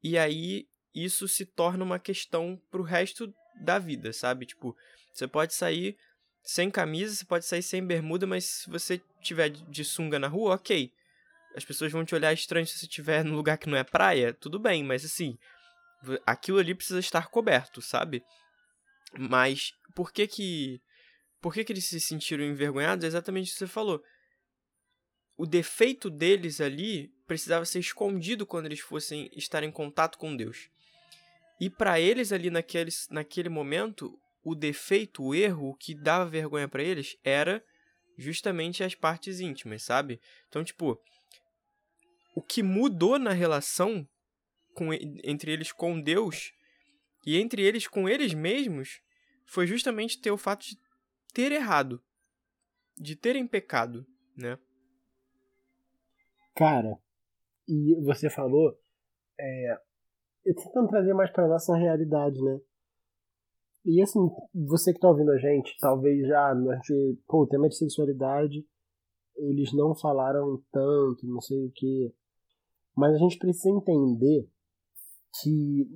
[0.02, 4.46] e aí isso se torna uma questão pro resto da vida, sabe?
[4.46, 4.76] Tipo,
[5.12, 5.96] você pode sair
[6.42, 10.56] sem camisa, você pode sair sem bermuda, mas se você tiver de sunga na rua,
[10.56, 10.92] ok.
[11.54, 14.34] As pessoas vão te olhar estranho se você estiver no lugar que não é praia,
[14.34, 15.38] tudo bem, mas assim,
[16.26, 18.22] aquilo ali precisa estar coberto, sabe?
[19.16, 20.80] Mas por que que
[21.40, 23.04] por que que eles se sentiram envergonhados?
[23.04, 24.02] É exatamente o que você falou.
[25.36, 30.70] O defeito deles ali precisava ser escondido quando eles fossem estar em contato com Deus.
[31.60, 36.68] E para eles ali naquele, naquele momento, o defeito, o erro, o que dava vergonha
[36.68, 37.64] para eles era
[38.16, 40.20] justamente as partes íntimas, sabe?
[40.48, 41.00] Então, tipo,
[42.34, 44.06] o que mudou na relação
[44.74, 46.52] com, entre eles com Deus
[47.26, 49.00] e entre eles com eles mesmos
[49.46, 50.78] foi justamente ter o fato de
[51.32, 52.02] ter errado,
[52.96, 54.06] de terem pecado,
[54.36, 54.58] né?
[56.54, 56.98] Cara,
[57.66, 58.78] e você falou,
[59.38, 59.78] é,
[60.44, 62.60] eu tentando trazer mais pra nossa realidade, né?
[63.84, 64.20] E assim,
[64.54, 68.66] você que tá ouvindo a gente, talvez já, a gente, pô, o tema de sexualidade,
[69.36, 72.14] eles não falaram tanto, não sei o que.
[72.96, 74.48] Mas a gente precisa entender
[75.40, 75.86] que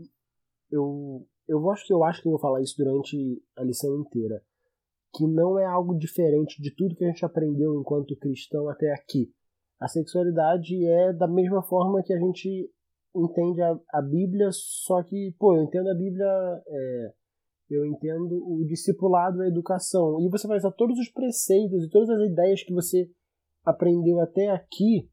[0.70, 4.42] eu, eu acho que eu acho que eu vou falar isso durante a lição inteira.
[5.14, 9.32] Que não é algo diferente de tudo que a gente aprendeu enquanto cristão até aqui.
[9.80, 12.70] A sexualidade é da mesma forma que a gente
[13.14, 16.26] entende a, a Bíblia, só que, pô, eu entendo a Bíblia,
[16.66, 17.12] é,
[17.70, 20.20] eu entendo o discipulado, a educação.
[20.20, 23.08] E você vai usar todos os preceitos e todas as ideias que você
[23.64, 25.08] aprendeu até aqui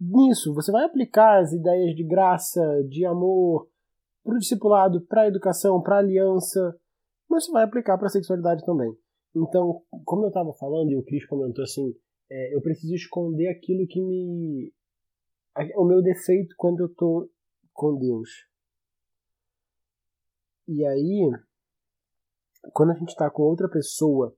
[0.00, 0.54] nisso.
[0.54, 3.68] Você vai aplicar as ideias de graça, de amor,
[4.22, 6.78] para o discipulado, para a educação, para a aliança,
[7.28, 8.94] mas você vai aplicar para a sexualidade também.
[9.34, 11.94] Então, como eu estava falando, e o Cris comentou assim,
[12.30, 14.72] é, eu preciso esconder aquilo que me.
[15.76, 17.30] o meu defeito quando eu tô
[17.72, 18.28] com Deus.
[20.66, 21.30] E aí,
[22.72, 24.34] quando a gente tá com outra pessoa,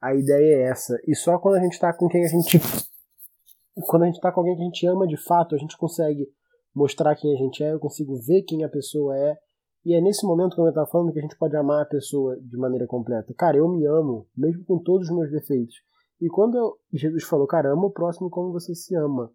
[0.00, 0.98] a ideia é essa.
[1.06, 2.58] E só quando a gente tá com quem a gente.
[3.86, 6.26] Quando a gente tá com alguém que a gente ama de fato, a gente consegue
[6.74, 9.36] mostrar quem a gente é, eu consigo ver quem a pessoa é.
[9.84, 12.38] E é nesse momento, como eu estava falando, que a gente pode amar a pessoa
[12.40, 13.32] de maneira completa.
[13.36, 15.76] Cara, eu me amo, mesmo com todos os meus defeitos.
[16.20, 19.32] E quando Jesus falou, cara, ama o próximo como você se ama,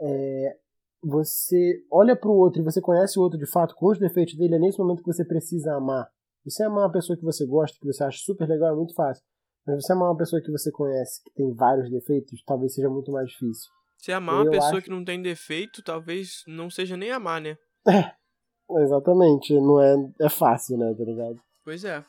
[0.00, 0.56] é,
[1.02, 4.36] você olha para o outro e você conhece o outro de fato com os defeitos
[4.36, 6.08] dele, é nesse momento que você precisa amar.
[6.44, 9.22] Você amar uma pessoa que você gosta, que você acha super legal, é muito fácil.
[9.66, 13.10] Mas você amar uma pessoa que você conhece, que tem vários defeitos, talvez seja muito
[13.10, 13.70] mais difícil.
[13.98, 14.82] Se amar uma pessoa acho...
[14.82, 17.56] que não tem defeito, talvez não seja nem amar, né?
[17.88, 19.54] É, exatamente.
[19.60, 21.40] Não é, é fácil, né, tá ligado?
[21.64, 22.04] Pois é.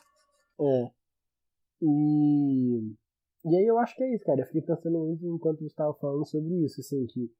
[0.60, 0.90] É.
[1.82, 2.96] E
[3.44, 4.40] e aí eu acho que é isso, cara.
[4.40, 7.30] Eu fiquei pensando muito enquanto você estava falando sobre isso, assim, que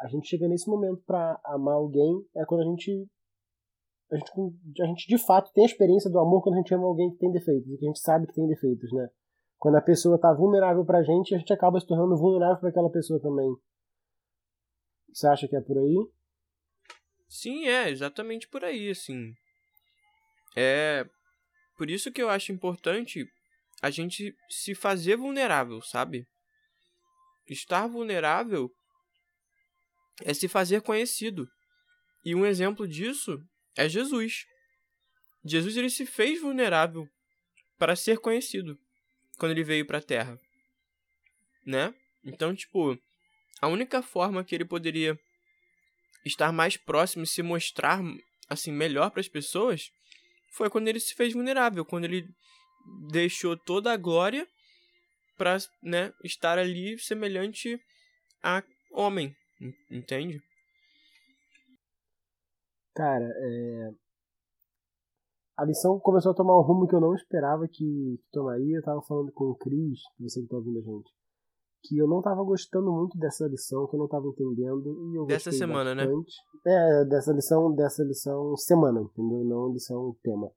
[0.00, 3.08] a gente chega nesse momento para amar alguém é quando a gente,
[4.12, 6.86] a gente a gente de fato tem a experiência do amor quando a gente ama
[6.86, 9.08] alguém que tem defeitos e que a gente sabe que tem defeitos, né?
[9.58, 12.90] Quando a pessoa tá vulnerável pra gente, a gente acaba se tornando vulnerável para aquela
[12.90, 13.48] pessoa também.
[15.12, 16.10] Você acha que é por aí?
[17.28, 19.32] Sim, é exatamente por aí, assim.
[20.56, 21.06] É
[21.76, 23.26] por isso que eu acho importante
[23.82, 26.26] a gente se fazer vulnerável, sabe?
[27.48, 28.70] Estar vulnerável
[30.22, 31.48] é se fazer conhecido.
[32.24, 33.38] E um exemplo disso
[33.76, 34.46] é Jesus.
[35.44, 37.06] Jesus ele se fez vulnerável
[37.78, 38.78] para ser conhecido
[39.38, 40.38] quando ele veio para a Terra,
[41.64, 41.94] né?
[42.24, 42.98] Então, tipo,
[43.60, 45.18] a única forma que ele poderia
[46.24, 48.00] estar mais próximo e se mostrar
[48.48, 49.90] assim melhor para as pessoas
[50.52, 52.26] foi quando ele se fez vulnerável, quando ele
[53.10, 54.46] deixou toda a glória
[55.36, 57.78] para, né, estar ali semelhante
[58.42, 59.36] a homem,
[59.90, 60.40] entende?
[62.94, 64.05] Cara, é...
[65.56, 68.76] a lição começou a tomar um rumo que eu não esperava que, tomaria.
[68.76, 71.10] Eu tava falando com o Cris, você que tá ouvindo a gente,
[71.82, 75.10] que eu não tava gostando muito dessa lição, que eu não tava entendendo.
[75.10, 76.04] E eu dessa semana, né?
[76.04, 76.34] bastante.
[76.64, 77.00] né?
[77.00, 79.44] É, dessa lição, dessa lição semana, entendeu?
[79.44, 80.50] Não lição tema.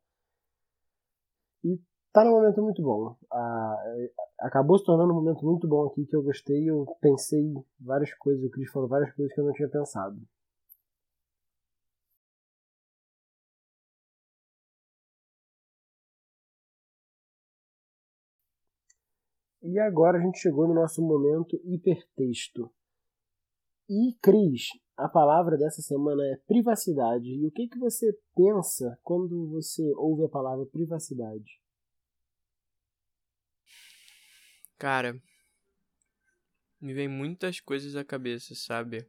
[1.64, 1.80] E
[2.12, 3.16] tá num momento muito bom.
[3.32, 3.76] Ah,
[4.40, 6.70] acabou se tornando um momento muito bom aqui que eu gostei.
[6.70, 10.20] Eu pensei várias coisas, o Cris falou várias coisas que eu não tinha pensado.
[19.62, 22.72] E agora a gente chegou no nosso momento hipertexto.
[23.90, 27.28] E, Cris, a palavra dessa semana é privacidade.
[27.28, 31.60] E o que, que você pensa quando você ouve a palavra privacidade?
[34.78, 35.22] Cara,
[36.80, 39.06] me vem muitas coisas à cabeça, sabe?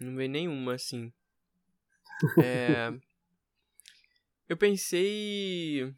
[0.00, 1.12] Não vem nenhuma assim.
[2.42, 2.96] É...
[4.48, 5.92] eu pensei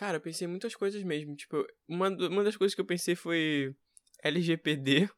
[0.00, 1.36] Cara, eu pensei em muitas coisas mesmo.
[1.36, 3.76] Tipo, uma, uma das coisas que eu pensei foi
[4.24, 5.10] LGPD.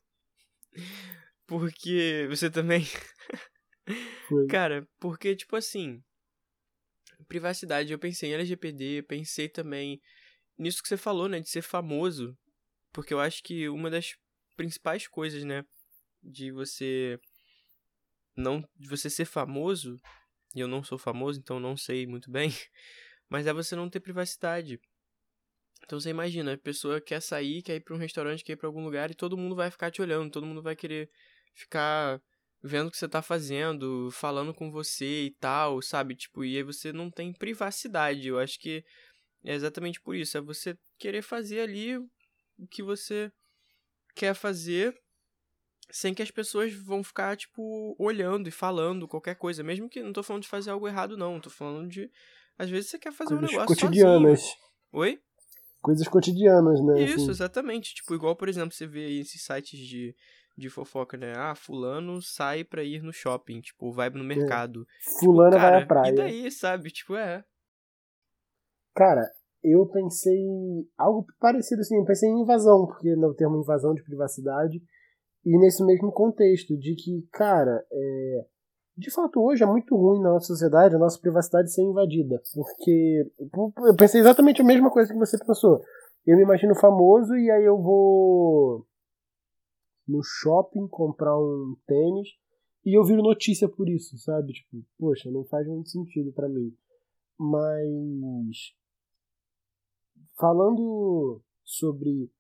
[1.47, 2.83] Porque você também.
[4.51, 6.03] Cara, porque, tipo assim.
[7.29, 10.01] Privacidade, eu pensei em LGPD, pensei também
[10.59, 11.39] nisso que você falou, né?
[11.39, 12.37] De ser famoso.
[12.93, 14.17] Porque eu acho que uma das
[14.57, 15.65] principais coisas, né?
[16.21, 17.21] De você.
[18.37, 18.69] Não.
[18.75, 19.97] De você ser famoso.
[20.57, 22.51] E eu não sou famoso, então não sei muito bem.
[23.33, 24.79] Mas é você não ter privacidade.
[25.87, 28.69] Então você imagina, a pessoa quer sair, quer ir para um restaurante, quer ir para
[28.69, 31.11] algum lugar e todo mundo vai ficar te olhando, todo mundo vai querer
[31.55, 32.21] ficar
[32.63, 36.15] vendo o que você tá fazendo, falando com você e tal, sabe?
[36.15, 38.29] Tipo, e aí você não tem privacidade.
[38.29, 38.85] Eu acho que
[39.43, 42.11] é exatamente por isso, é você querer fazer ali o
[42.71, 43.33] que você
[44.15, 44.95] quer fazer
[45.91, 50.13] sem que as pessoas vão ficar tipo olhando e falando qualquer coisa, mesmo que não
[50.13, 52.11] tô falando de fazer algo errado não, tô falando de
[52.59, 54.41] às vezes você quer fazer Coisas um negócio cotidianas.
[54.41, 54.57] sozinho.
[54.93, 55.21] Oi?
[55.81, 57.01] Coisas cotidianas, né?
[57.03, 57.31] Isso, assim.
[57.31, 57.95] exatamente.
[57.95, 60.15] Tipo, igual, por exemplo, você vê aí esses sites de,
[60.57, 61.33] de fofoca, né?
[61.37, 64.83] Ah, fulano sai pra ir no shopping, tipo, vai no mercado.
[64.83, 65.21] É.
[65.21, 66.13] Fulano tipo, cara, vai à praia.
[66.13, 66.91] E daí, sabe?
[66.91, 67.45] Tipo, é.
[68.95, 69.29] Cara,
[69.65, 70.39] eu pensei
[70.99, 74.83] algo parecido assim, eu pensei em invasão, porque no termo invasão de privacidade,
[75.45, 78.47] e nesse mesmo contexto, de que, cara, é,
[78.97, 83.31] de fato hoje é muito ruim na nossa sociedade a nossa privacidade ser invadida, porque
[83.41, 85.83] eu pensei exatamente a mesma coisa que você pensou.
[86.27, 88.87] Eu me imagino famoso e aí eu vou
[90.07, 92.29] no shopping comprar um tênis
[92.85, 94.53] e eu viro notícia por isso, sabe?
[94.53, 96.77] Tipo, poxa, não faz muito sentido para mim.
[97.39, 98.75] Mas
[100.39, 102.31] falando sobre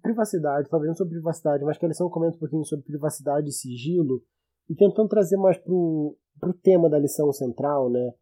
[0.00, 4.22] privacidade, falando sobre privacidade, mas que a lição comenta um pouquinho sobre privacidade e sigilo
[4.68, 8.12] e tentando trazer mais pro, pro tema da lição central, né?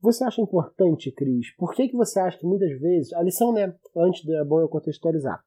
[0.00, 1.54] Você acha importante, Cris?
[1.56, 3.12] Por que, que você acha que muitas vezes.
[3.12, 3.76] A lição, né?
[3.96, 5.44] Antes é bom eu contextualizar.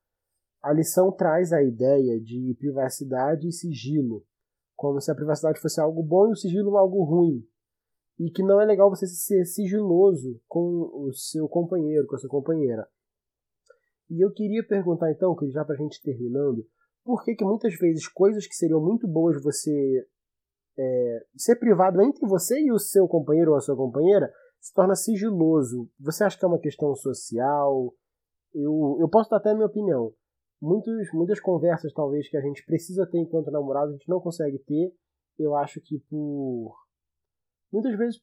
[0.63, 4.25] A lição traz a ideia de privacidade e sigilo,
[4.75, 7.45] como se a privacidade fosse algo bom e o sigilo algo ruim.
[8.17, 12.29] E que não é legal você ser sigiloso com o seu companheiro, com a sua
[12.29, 12.87] companheira.
[14.09, 16.65] E eu queria perguntar então, Cris, já pra gente terminando,
[17.05, 20.07] por que, que muitas vezes coisas que seriam muito boas você
[20.75, 24.95] é, ser privado entre você e o seu companheiro ou a sua companheira se torna
[24.95, 25.87] sigiloso.
[25.99, 27.93] Você acha que é uma questão social?
[28.51, 30.11] Eu, eu posso dar até a minha opinião.
[30.59, 34.57] Muitos, muitas conversas, talvez, que a gente precisa ter enquanto namorado, a gente não consegue
[34.57, 34.91] ter.
[35.37, 36.75] Eu acho que por.
[37.71, 38.19] Muitas vezes.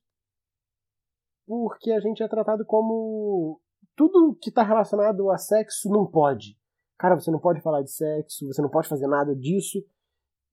[1.46, 3.60] Porque a gente é tratado como.
[3.94, 6.56] Tudo que está relacionado a sexo não pode
[6.98, 9.84] cara, você não pode falar de sexo, você não pode fazer nada disso.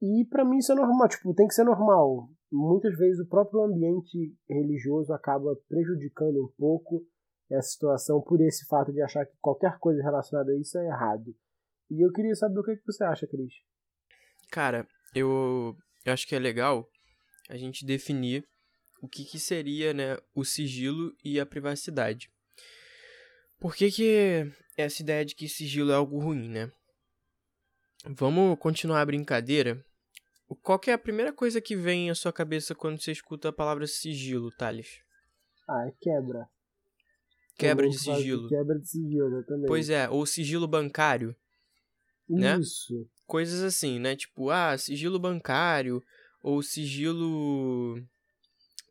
[0.01, 2.29] E para mim isso é normal, tipo, tem que ser normal.
[2.51, 7.05] Muitas vezes o próprio ambiente religioso acaba prejudicando um pouco
[7.51, 11.35] essa situação por esse fato de achar que qualquer coisa relacionada a isso é errado.
[11.89, 13.53] E eu queria saber o que, que você acha, Cris.
[14.51, 15.75] Cara, eu,
[16.05, 16.87] eu acho que é legal
[17.49, 18.47] a gente definir
[19.01, 22.29] o que, que seria né, o sigilo e a privacidade.
[23.59, 26.71] Por que, que essa ideia de que sigilo é algo ruim, né?
[28.05, 29.83] Vamos continuar a brincadeira.
[30.63, 33.85] Qual é a primeira coisa que vem à sua cabeça quando você escuta a palavra
[33.85, 34.99] sigilo, Thales?
[35.67, 36.49] Ah, é quebra.
[37.55, 38.47] Quebra de sigilo.
[38.47, 39.67] Quebra de sigilo, exatamente.
[39.67, 41.35] Pois é, ou sigilo bancário.
[42.27, 42.57] né?
[42.59, 43.07] Isso.
[43.27, 44.15] Coisas assim, né?
[44.15, 46.01] Tipo, ah, sigilo bancário,
[46.41, 48.01] ou sigilo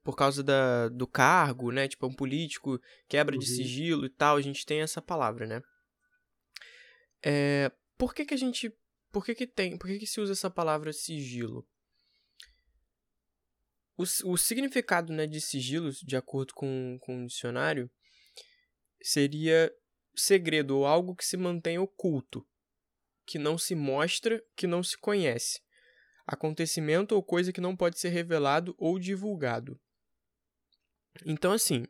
[0.05, 1.89] por causa da, do cargo, né?
[1.89, 3.55] Tipo, um político, quebra de Uhum.
[3.57, 4.37] sigilo e tal.
[4.37, 5.63] A gente tem essa palavra, né?
[7.25, 8.73] É, por que que a gente...
[9.11, 9.77] Por que que tem...
[9.77, 11.67] Por que que se usa essa palavra sigilo?
[13.97, 17.91] O, o significado né, de sigilo, de acordo com, com o dicionário,
[19.03, 19.73] seria
[20.15, 22.47] segredo ou algo que se mantém oculto,
[23.27, 25.61] que não se mostra, que não se conhece.
[26.27, 29.81] Acontecimento ou coisa que não pode ser revelado ou divulgado.
[31.25, 31.85] Então, assim,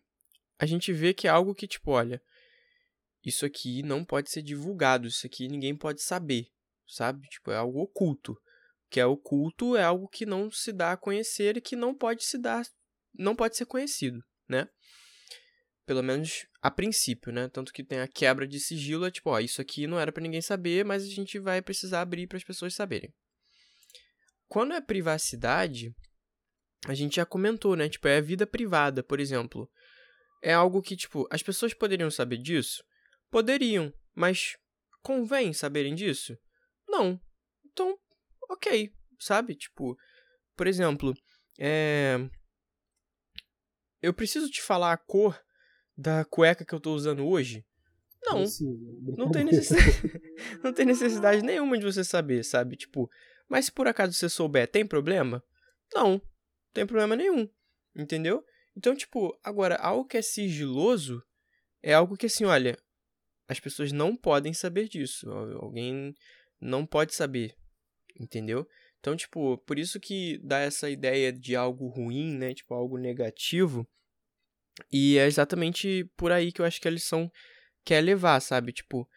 [0.59, 2.23] a gente vê que é algo que, tipo, olha,
[3.25, 6.49] isso aqui não pode ser divulgado, isso aqui ninguém pode saber,
[6.87, 7.27] sabe?
[7.29, 8.33] Tipo, é algo oculto.
[8.33, 11.95] O que é oculto é algo que não se dá a conhecer e que não
[11.95, 12.67] pode se dar,
[13.15, 14.69] não pode ser conhecido, né?
[15.85, 17.49] Pelo menos a princípio, né?
[17.49, 20.23] Tanto que tem a quebra de sigilo, é tipo, ó, isso aqui não era pra
[20.23, 23.13] ninguém saber, mas a gente vai precisar abrir para as pessoas saberem.
[24.49, 25.95] Quando é privacidade,
[26.87, 27.89] a gente já comentou, né?
[27.89, 29.71] Tipo, é a vida privada, por exemplo.
[30.43, 32.83] É algo que, tipo, as pessoas poderiam saber disso?
[33.31, 34.57] Poderiam, mas
[35.03, 36.37] convém saberem disso?
[36.89, 37.21] Não.
[37.65, 37.99] Então,
[38.49, 39.55] ok, sabe?
[39.55, 39.97] Tipo,
[40.57, 41.15] por exemplo,
[41.59, 42.17] é...
[44.03, 45.39] eu preciso te falar a cor
[45.97, 47.67] da cueca que eu tô usando hoje?
[48.25, 48.45] Não,
[49.17, 50.21] não tem necessidade,
[50.63, 52.77] não tem necessidade nenhuma de você saber, sabe?
[52.77, 53.11] Tipo,
[53.49, 55.43] mas se por acaso você souber, tem problema?
[55.95, 56.23] Não, não
[56.73, 57.49] tem problema nenhum,
[57.97, 58.45] entendeu?
[58.77, 61.23] Então, tipo, agora, algo que é sigiloso
[61.83, 62.79] é algo que, assim, olha,
[63.49, 65.31] as pessoas não podem saber disso.
[65.31, 66.15] Al- Alguém
[66.61, 67.55] não pode saber,
[68.21, 68.69] entendeu?
[69.01, 72.55] Então, tipo, por isso que dá essa ideia de algo ruim, né?
[72.55, 73.87] Tipo, algo negativo.
[74.93, 77.31] E é exatamente por aí que eu acho que a lição
[77.85, 78.73] quer levar, sabe?
[78.73, 79.09] Tipo,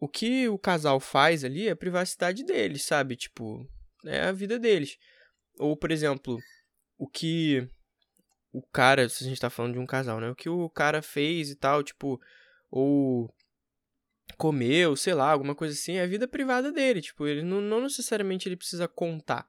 [0.00, 3.16] o que o casal faz ali é a privacidade deles, sabe?
[3.16, 3.68] Tipo,
[4.04, 4.96] é a vida deles.
[5.58, 6.38] Ou, por exemplo,
[6.98, 7.68] o que
[8.52, 10.30] o cara, se a gente tá falando de um casal, né?
[10.30, 12.20] O que o cara fez e tal, tipo,
[12.70, 13.32] ou
[14.36, 17.00] comeu, sei lá, alguma coisa assim, é a vida privada dele.
[17.00, 19.48] Tipo, ele não, não necessariamente ele precisa contar.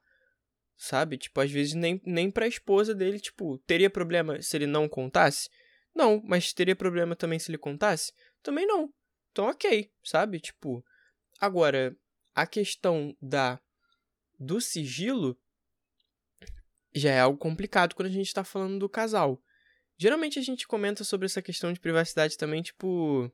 [0.76, 1.16] Sabe?
[1.16, 5.48] Tipo, às vezes nem, nem pra esposa dele, tipo, teria problema se ele não contasse?
[5.94, 8.12] Não, mas teria problema também se ele contasse?
[8.42, 8.92] Também não.
[9.32, 10.38] Então, ok, sabe?
[10.40, 10.84] Tipo,
[11.40, 11.96] agora,
[12.34, 13.58] a questão da
[14.38, 15.38] do sigilo
[16.94, 19.42] já é algo complicado quando a gente tá falando do casal.
[19.98, 23.32] Geralmente a gente comenta sobre essa questão de privacidade também, tipo,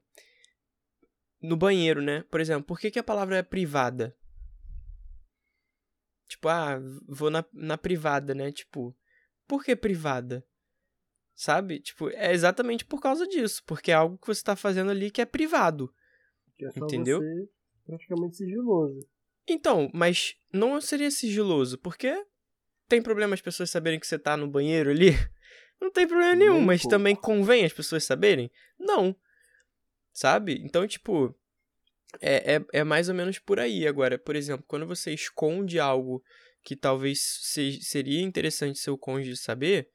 [1.43, 2.22] no banheiro, né?
[2.30, 4.16] Por exemplo, por que, que a palavra é privada?
[6.28, 8.51] Tipo, ah, vou na, na privada, né?
[8.53, 8.97] Tipo,
[9.47, 10.47] por que privada?
[11.34, 11.80] Sabe?
[11.80, 13.62] Tipo, é exatamente por causa disso.
[13.66, 15.93] Porque é algo que você tá fazendo ali que é privado.
[16.57, 17.18] Que é só Entendeu?
[17.18, 17.49] você
[17.84, 19.07] praticamente sigiloso.
[19.47, 22.24] Então, mas não seria sigiloso, porque
[22.88, 25.11] tem problema as pessoas saberem que você tá no banheiro ali?
[25.80, 28.53] Não tem problema nenhum, um mas também convém as pessoas saberem?
[28.78, 29.16] Não.
[30.13, 30.61] Sabe?
[30.65, 31.35] Então, tipo,
[32.21, 33.87] é, é, é mais ou menos por aí.
[33.87, 36.23] Agora, por exemplo, quando você esconde algo
[36.63, 39.89] que talvez se, seria interessante seu cônjuge saber,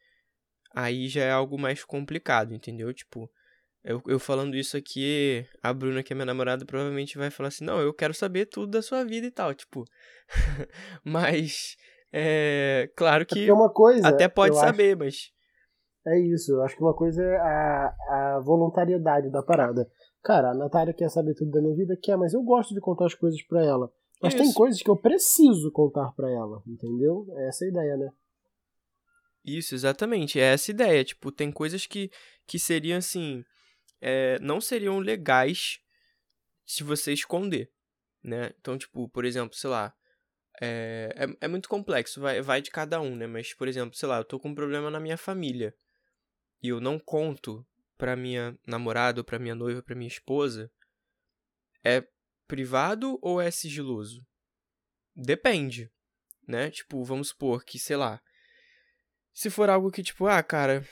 [0.76, 2.94] aí já é algo mais complicado, entendeu?
[2.94, 3.32] Tipo,
[3.84, 7.64] eu, eu falando isso aqui, a Bruna, que é minha namorada, provavelmente vai falar assim:
[7.64, 9.86] não, eu quero saber tudo da sua vida e tal, tipo.
[11.06, 11.78] mas,
[12.12, 12.90] é.
[12.98, 14.08] Claro É que porque uma coisa.
[14.08, 15.32] até pode eu acho- saber, mas.
[16.06, 19.90] É isso, eu acho que uma coisa é a, a voluntariedade da parada.
[20.24, 23.06] Cara, a Natália quer saber tudo da minha vida, quer, mas eu gosto de contar
[23.06, 23.92] as coisas pra ela.
[24.22, 24.54] Mas tem Isso.
[24.54, 27.26] coisas que eu preciso contar pra ela, entendeu?
[27.38, 28.10] É essa a ideia, né?
[29.46, 30.40] Isso, exatamente.
[30.40, 31.04] É essa ideia.
[31.06, 32.12] Tipo, tem coisas que,
[32.46, 33.46] que seriam assim.
[34.02, 35.80] é, não seriam legais
[36.66, 37.72] se você esconder,
[38.22, 38.52] né?
[38.60, 39.94] Então, tipo, por exemplo, sei lá.
[40.60, 43.28] É, é, é muito complexo, vai, vai de cada um, né?
[43.28, 45.74] Mas, por exemplo, sei lá, eu tô com um problema na minha família.
[46.62, 47.66] E eu não conto
[47.98, 50.72] pra minha namorada, pra minha noiva, pra minha esposa.
[51.84, 52.04] É
[52.48, 54.26] privado ou é sigiloso?
[55.16, 55.92] Depende,
[56.48, 56.70] né?
[56.70, 58.22] Tipo, vamos supor que, sei lá,
[59.34, 60.84] se for algo que, tipo, ah, cara,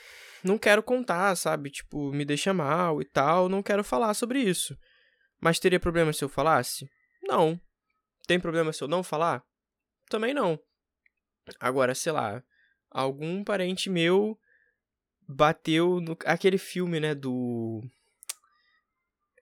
[0.42, 1.70] não quero contar, sabe?
[1.70, 4.76] Tipo, me deixa mal e tal, não quero falar sobre isso.
[5.40, 6.88] Mas teria problema se eu falasse?
[7.22, 7.60] Não.
[8.26, 9.42] Tem problema se eu não falar?
[10.08, 10.58] Também não.
[11.60, 12.42] Agora, sei lá,
[12.90, 14.38] algum parente meu
[15.28, 17.82] bateu no aquele filme, né, do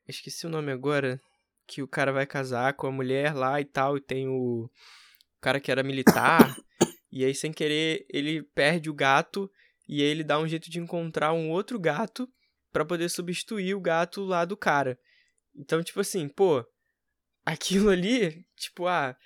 [0.06, 1.20] esqueci o nome agora,
[1.66, 4.70] que o cara vai casar com a mulher lá e tal, e tem o, o
[5.40, 6.56] cara que era militar,
[7.10, 9.50] e aí sem querer ele perde o gato,
[9.88, 12.28] e aí ele dá um jeito de encontrar um outro gato
[12.72, 14.98] para poder substituir o gato lá do cara.
[15.54, 16.64] Então, tipo assim, pô,
[17.44, 19.16] aquilo ali, tipo, ah,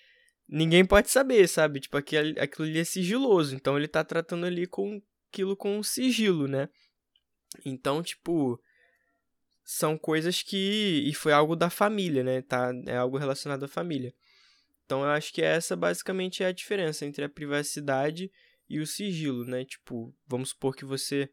[0.47, 1.81] ninguém pode saber, sabe?
[1.81, 5.01] Tipo, aquilo, aquilo ali é sigiloso, então ele tá tratando ali com
[5.31, 6.69] aquilo com sigilo, né?
[7.65, 8.61] Então, tipo,
[9.65, 11.05] são coisas que.
[11.07, 12.43] E foi algo da família, né?
[12.43, 14.15] Tá, é algo relacionado à família.
[14.85, 18.33] Então eu acho que essa basicamente é a diferença entre a privacidade
[18.69, 19.65] e o sigilo, né?
[19.65, 21.31] Tipo, vamos supor que você.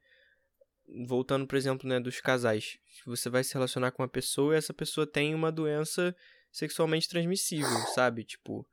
[1.08, 2.78] Voltando, por exemplo, né, dos casais.
[3.06, 6.16] Você vai se relacionar com uma pessoa e essa pessoa tem uma doença
[6.52, 8.24] sexualmente transmissível, sabe?
[8.24, 8.68] Tipo,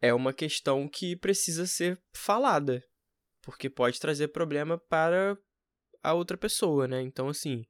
[0.00, 2.82] é uma questão que precisa ser falada.
[3.42, 5.36] Porque pode trazer problema para
[6.02, 7.00] a outra pessoa, né?
[7.00, 7.64] Então, assim,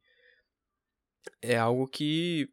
[1.42, 2.48] é algo que,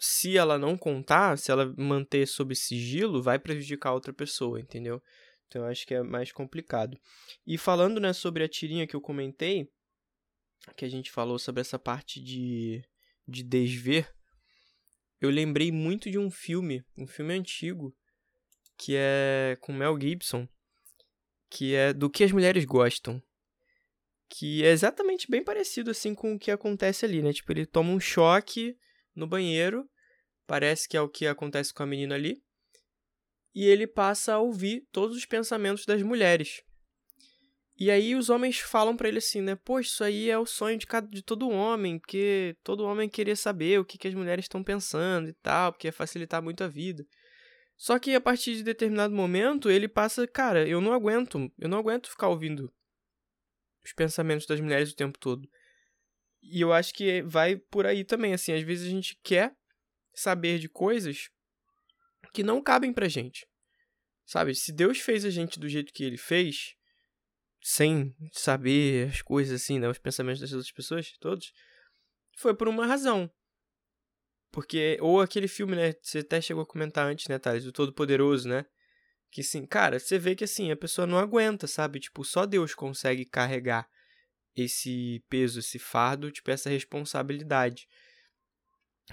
[0.00, 5.02] se ela não contar, se ela manter sob sigilo, vai prejudicar a outra pessoa, entendeu?
[5.46, 6.98] Então eu acho que é mais complicado.
[7.46, 9.68] E falando, né, sobre a tirinha que eu comentei,
[10.76, 12.82] que a gente falou sobre essa parte de,
[13.28, 14.10] de desver,
[15.20, 17.94] eu lembrei muito de um filme, um filme antigo,
[18.78, 20.48] que é com Mel Gibson,
[21.52, 23.22] que é do que as mulheres gostam
[24.34, 27.34] que é exatamente bem parecido assim com o que acontece ali, né?
[27.34, 28.74] Tipo, ele toma um choque
[29.14, 29.86] no banheiro,
[30.46, 32.42] parece que é o que acontece com a menina ali,
[33.54, 36.62] e ele passa a ouvir todos os pensamentos das mulheres.
[37.78, 39.54] E aí os homens falam para ele assim, né?
[39.54, 43.36] Pô, isso aí é o sonho de, cada, de todo homem, porque todo homem queria
[43.36, 46.68] saber o que, que as mulheres estão pensando e tal, porque ia facilitar muito a
[46.68, 47.04] vida.
[47.82, 51.78] Só que a partir de determinado momento ele passa, cara, eu não aguento, eu não
[51.78, 52.72] aguento ficar ouvindo
[53.84, 55.50] os pensamentos das mulheres o tempo todo.
[56.40, 59.56] E eu acho que vai por aí também, assim, às vezes a gente quer
[60.14, 61.28] saber de coisas
[62.32, 63.48] que não cabem pra gente.
[64.24, 64.54] Sabe?
[64.54, 66.76] Se Deus fez a gente do jeito que ele fez,
[67.60, 71.52] sem saber as coisas assim, né, os pensamentos das outras pessoas, todos,
[72.36, 73.28] foi por uma razão.
[74.52, 78.46] Porque, ou aquele filme, né, você até chegou a comentar antes, né, Thales, o Todo-Poderoso,
[78.46, 78.66] né?
[79.30, 81.98] Que assim, cara, você vê que assim, a pessoa não aguenta, sabe?
[81.98, 83.88] Tipo, só Deus consegue carregar
[84.54, 87.88] esse peso, esse fardo, tipo, essa responsabilidade.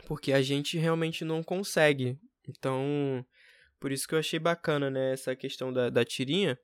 [0.05, 2.19] Porque a gente realmente não consegue.
[2.45, 3.25] Então,
[3.79, 6.59] por isso que eu achei bacana, né, essa questão da, da tirinha.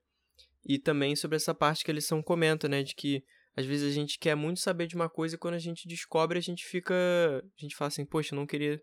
[0.68, 3.24] E também sobre essa parte que a lição comenta, né, de que
[3.56, 6.38] às vezes a gente quer muito saber de uma coisa e quando a gente descobre,
[6.38, 6.94] a gente fica.
[6.94, 8.80] A gente fala assim, poxa, não queria,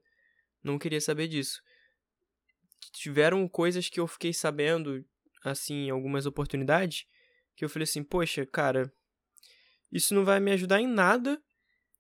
[0.64, 1.62] não queria saber disso
[2.92, 5.04] tiveram coisas que eu fiquei sabendo,
[5.44, 7.06] assim, algumas oportunidades,
[7.56, 8.92] que eu falei assim, poxa, cara,
[9.92, 11.42] isso não vai me ajudar em nada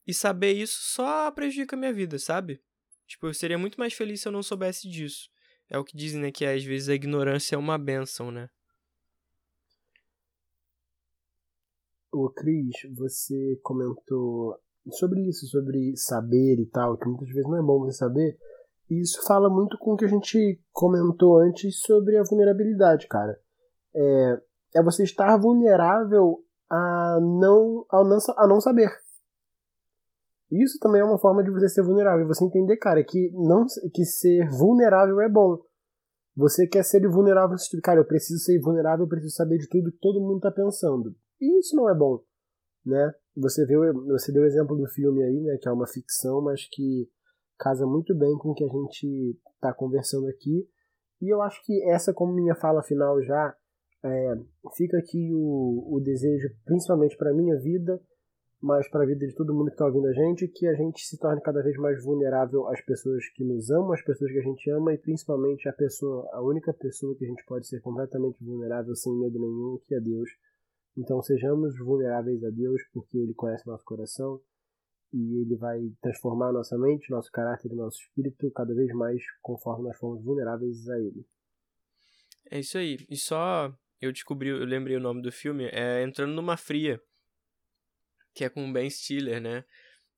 [0.06, 2.62] e saber isso só prejudica a minha vida, sabe?
[3.08, 5.30] Tipo, eu seria muito mais feliz se eu não soubesse disso.
[5.70, 8.50] É o que dizem, né, que às vezes a ignorância é uma benção, né?
[12.14, 14.56] Ô, Cris, você comentou
[14.92, 18.38] sobre isso, sobre saber e tal, que muitas vezes não é bom você saber,
[18.88, 23.36] e isso fala muito com o que a gente comentou antes sobre a vulnerabilidade, cara.
[23.96, 24.42] É,
[24.76, 26.38] é você estar vulnerável
[26.70, 28.92] a não, a não, a não saber.
[30.52, 32.28] Isso também é uma forma de você ser vulnerável.
[32.28, 35.58] Você entender, cara, que, não, que ser vulnerável é bom.
[36.36, 40.00] Você quer ser vulnerável, cara, eu preciso ser vulnerável, eu preciso saber de tudo que
[40.00, 41.16] todo mundo tá pensando.
[41.44, 42.24] E isso não é bom,
[42.86, 43.14] né?
[43.36, 46.66] Você, viu, você deu o exemplo do filme aí, né, que é uma ficção, mas
[46.72, 47.10] que
[47.60, 50.66] casa muito bem com o que a gente está conversando aqui.
[51.22, 53.54] E eu acho que essa, como minha fala final já,
[54.06, 54.36] é,
[54.78, 58.02] fica aqui o, o desejo, principalmente para minha vida,
[58.62, 61.06] mas para a vida de todo mundo que está ouvindo a gente, que a gente
[61.06, 64.44] se torne cada vez mais vulnerável às pessoas que nos amam, às pessoas que a
[64.44, 68.42] gente ama e principalmente a pessoa, a única pessoa que a gente pode ser completamente
[68.42, 70.30] vulnerável sem medo nenhum, que é Deus.
[70.98, 74.42] Então sejamos vulneráveis a Deus porque Ele conhece nosso coração
[75.14, 79.88] e ele vai transformar nossa mente, nosso caráter e nosso espírito cada vez mais conforme
[79.88, 81.24] nós formos vulneráveis a ele.
[82.50, 82.98] É isso aí.
[83.08, 83.72] E só
[84.02, 87.00] eu descobri, eu lembrei o nome do filme, é Entrando numa Fria,
[88.34, 89.64] que é com o Ben Stiller, né?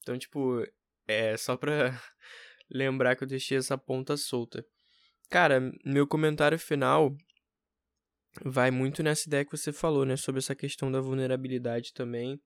[0.02, 0.66] Então, tipo,
[1.08, 2.02] é só pra
[2.72, 4.66] lembrar que eu deixei essa ponta solta.
[5.30, 7.16] Cara, meu comentário final
[8.44, 10.16] vai muito nessa ideia que você falou, né?
[10.16, 12.42] Sobre essa questão da vulnerabilidade também.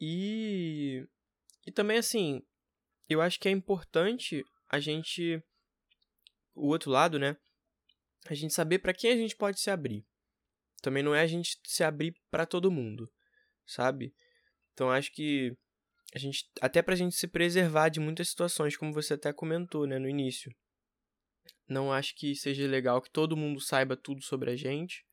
[0.00, 1.06] E
[1.66, 2.42] e também, assim,
[3.08, 5.42] eu acho que é importante a gente.
[6.54, 7.36] O outro lado, né?
[8.26, 10.04] A gente saber para quem a gente pode se abrir.
[10.82, 13.10] Também não é a gente se abrir para todo mundo,
[13.66, 14.14] sabe?
[14.72, 15.56] Então acho que
[16.14, 19.98] a gente até pra gente se preservar de muitas situações, como você até comentou, né,
[19.98, 20.52] no início.
[21.70, 25.06] Não acho que seja legal que todo mundo saiba tudo sobre a gente,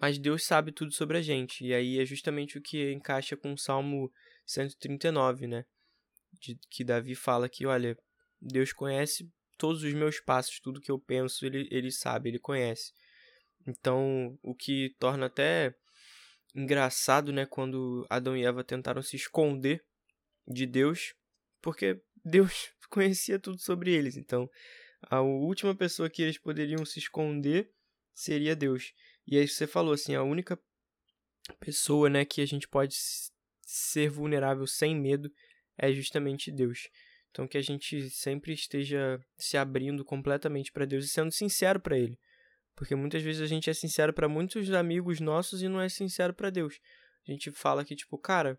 [0.00, 1.66] mas Deus sabe tudo sobre a gente.
[1.66, 4.10] E aí é justamente o que encaixa com o Salmo
[4.46, 5.64] 139, né?
[6.40, 7.98] De, que Davi fala que, olha,
[8.40, 9.28] Deus conhece
[9.58, 12.92] todos os meus passos, tudo que eu penso, ele, ele sabe, ele conhece.
[13.66, 15.74] Então, o que torna até
[16.54, 19.84] engraçado, né, quando Adão e Eva tentaram se esconder
[20.46, 21.14] de Deus,
[21.60, 24.16] porque Deus conhecia tudo sobre eles.
[24.16, 24.48] Então,
[25.02, 27.72] a última pessoa que eles poderiam se esconder
[28.14, 28.92] seria Deus.
[29.26, 30.58] E aí você falou assim, a única
[31.58, 32.94] pessoa, né, que a gente pode
[33.62, 35.32] ser vulnerável sem medo
[35.78, 36.88] é justamente Deus.
[37.30, 41.98] Então que a gente sempre esteja se abrindo completamente para Deus e sendo sincero para
[41.98, 42.18] ele.
[42.74, 46.34] Porque muitas vezes a gente é sincero para muitos amigos nossos e não é sincero
[46.34, 46.80] para Deus.
[47.26, 48.58] A gente fala que tipo, cara,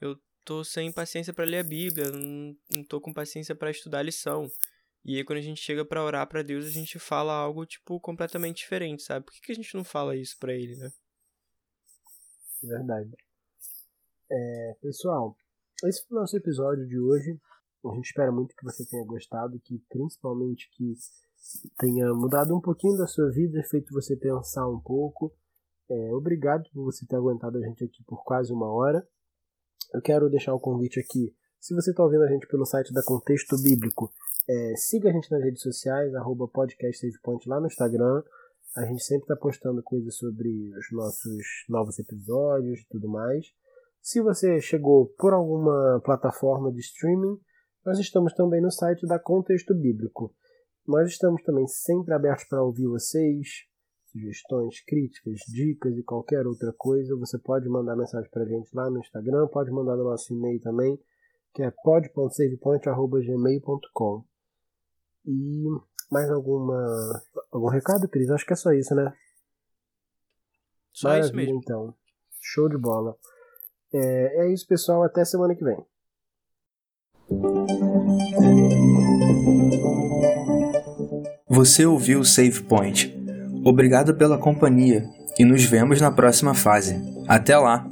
[0.00, 4.02] eu tô sem paciência para ler a Bíblia, não, tô com paciência para estudar a
[4.02, 4.50] lição.
[5.08, 7.98] E aí quando a gente chega para orar para Deus, a gente fala algo tipo
[7.98, 9.24] completamente diferente, sabe?
[9.24, 10.92] Por que, que a gente não fala isso para ele, né?
[12.62, 13.16] Verdade.
[14.30, 15.34] É, pessoal,
[15.86, 17.40] esse foi o nosso episódio de hoje.
[17.86, 20.94] A gente espera muito que você tenha gostado, que principalmente que
[21.78, 25.34] tenha mudado um pouquinho da sua vida, feito você pensar um pouco.
[25.88, 29.08] É, obrigado por você ter aguentado a gente aqui por quase uma hora.
[29.94, 31.34] Eu quero deixar um convite aqui.
[31.58, 34.12] Se você está ouvindo a gente pelo site da Contexto Bíblico,
[34.48, 38.22] é, siga a gente nas redes sociais, arroba podcastsavepoint lá no Instagram.
[38.76, 43.52] A gente sempre está postando coisas sobre os nossos novos episódios e tudo mais.
[44.00, 47.38] Se você chegou por alguma plataforma de streaming,
[47.84, 50.34] nós estamos também no site da Contexto Bíblico.
[50.86, 53.66] Nós estamos também sempre abertos para ouvir vocês,
[54.06, 57.14] sugestões, críticas, dicas e qualquer outra coisa.
[57.16, 60.58] Você pode mandar mensagem para a gente lá no Instagram, pode mandar no nosso e-mail
[60.60, 60.98] também,
[61.52, 64.24] que é pod.savepoint.gmail.com.
[65.28, 65.64] E
[66.10, 67.22] mais alguma
[67.52, 68.30] algum recado, Cris?
[68.30, 69.12] Acho que é só isso, né?
[70.90, 71.60] Só Maravilha, isso mesmo.
[71.62, 71.94] então.
[72.40, 73.14] Show de bola.
[73.92, 75.02] É, é isso, pessoal.
[75.02, 75.84] Até semana que vem.
[81.48, 83.14] Você ouviu o Save Point.
[83.64, 85.04] Obrigado pela companhia
[85.38, 86.96] e nos vemos na próxima fase.
[87.26, 87.87] Até lá!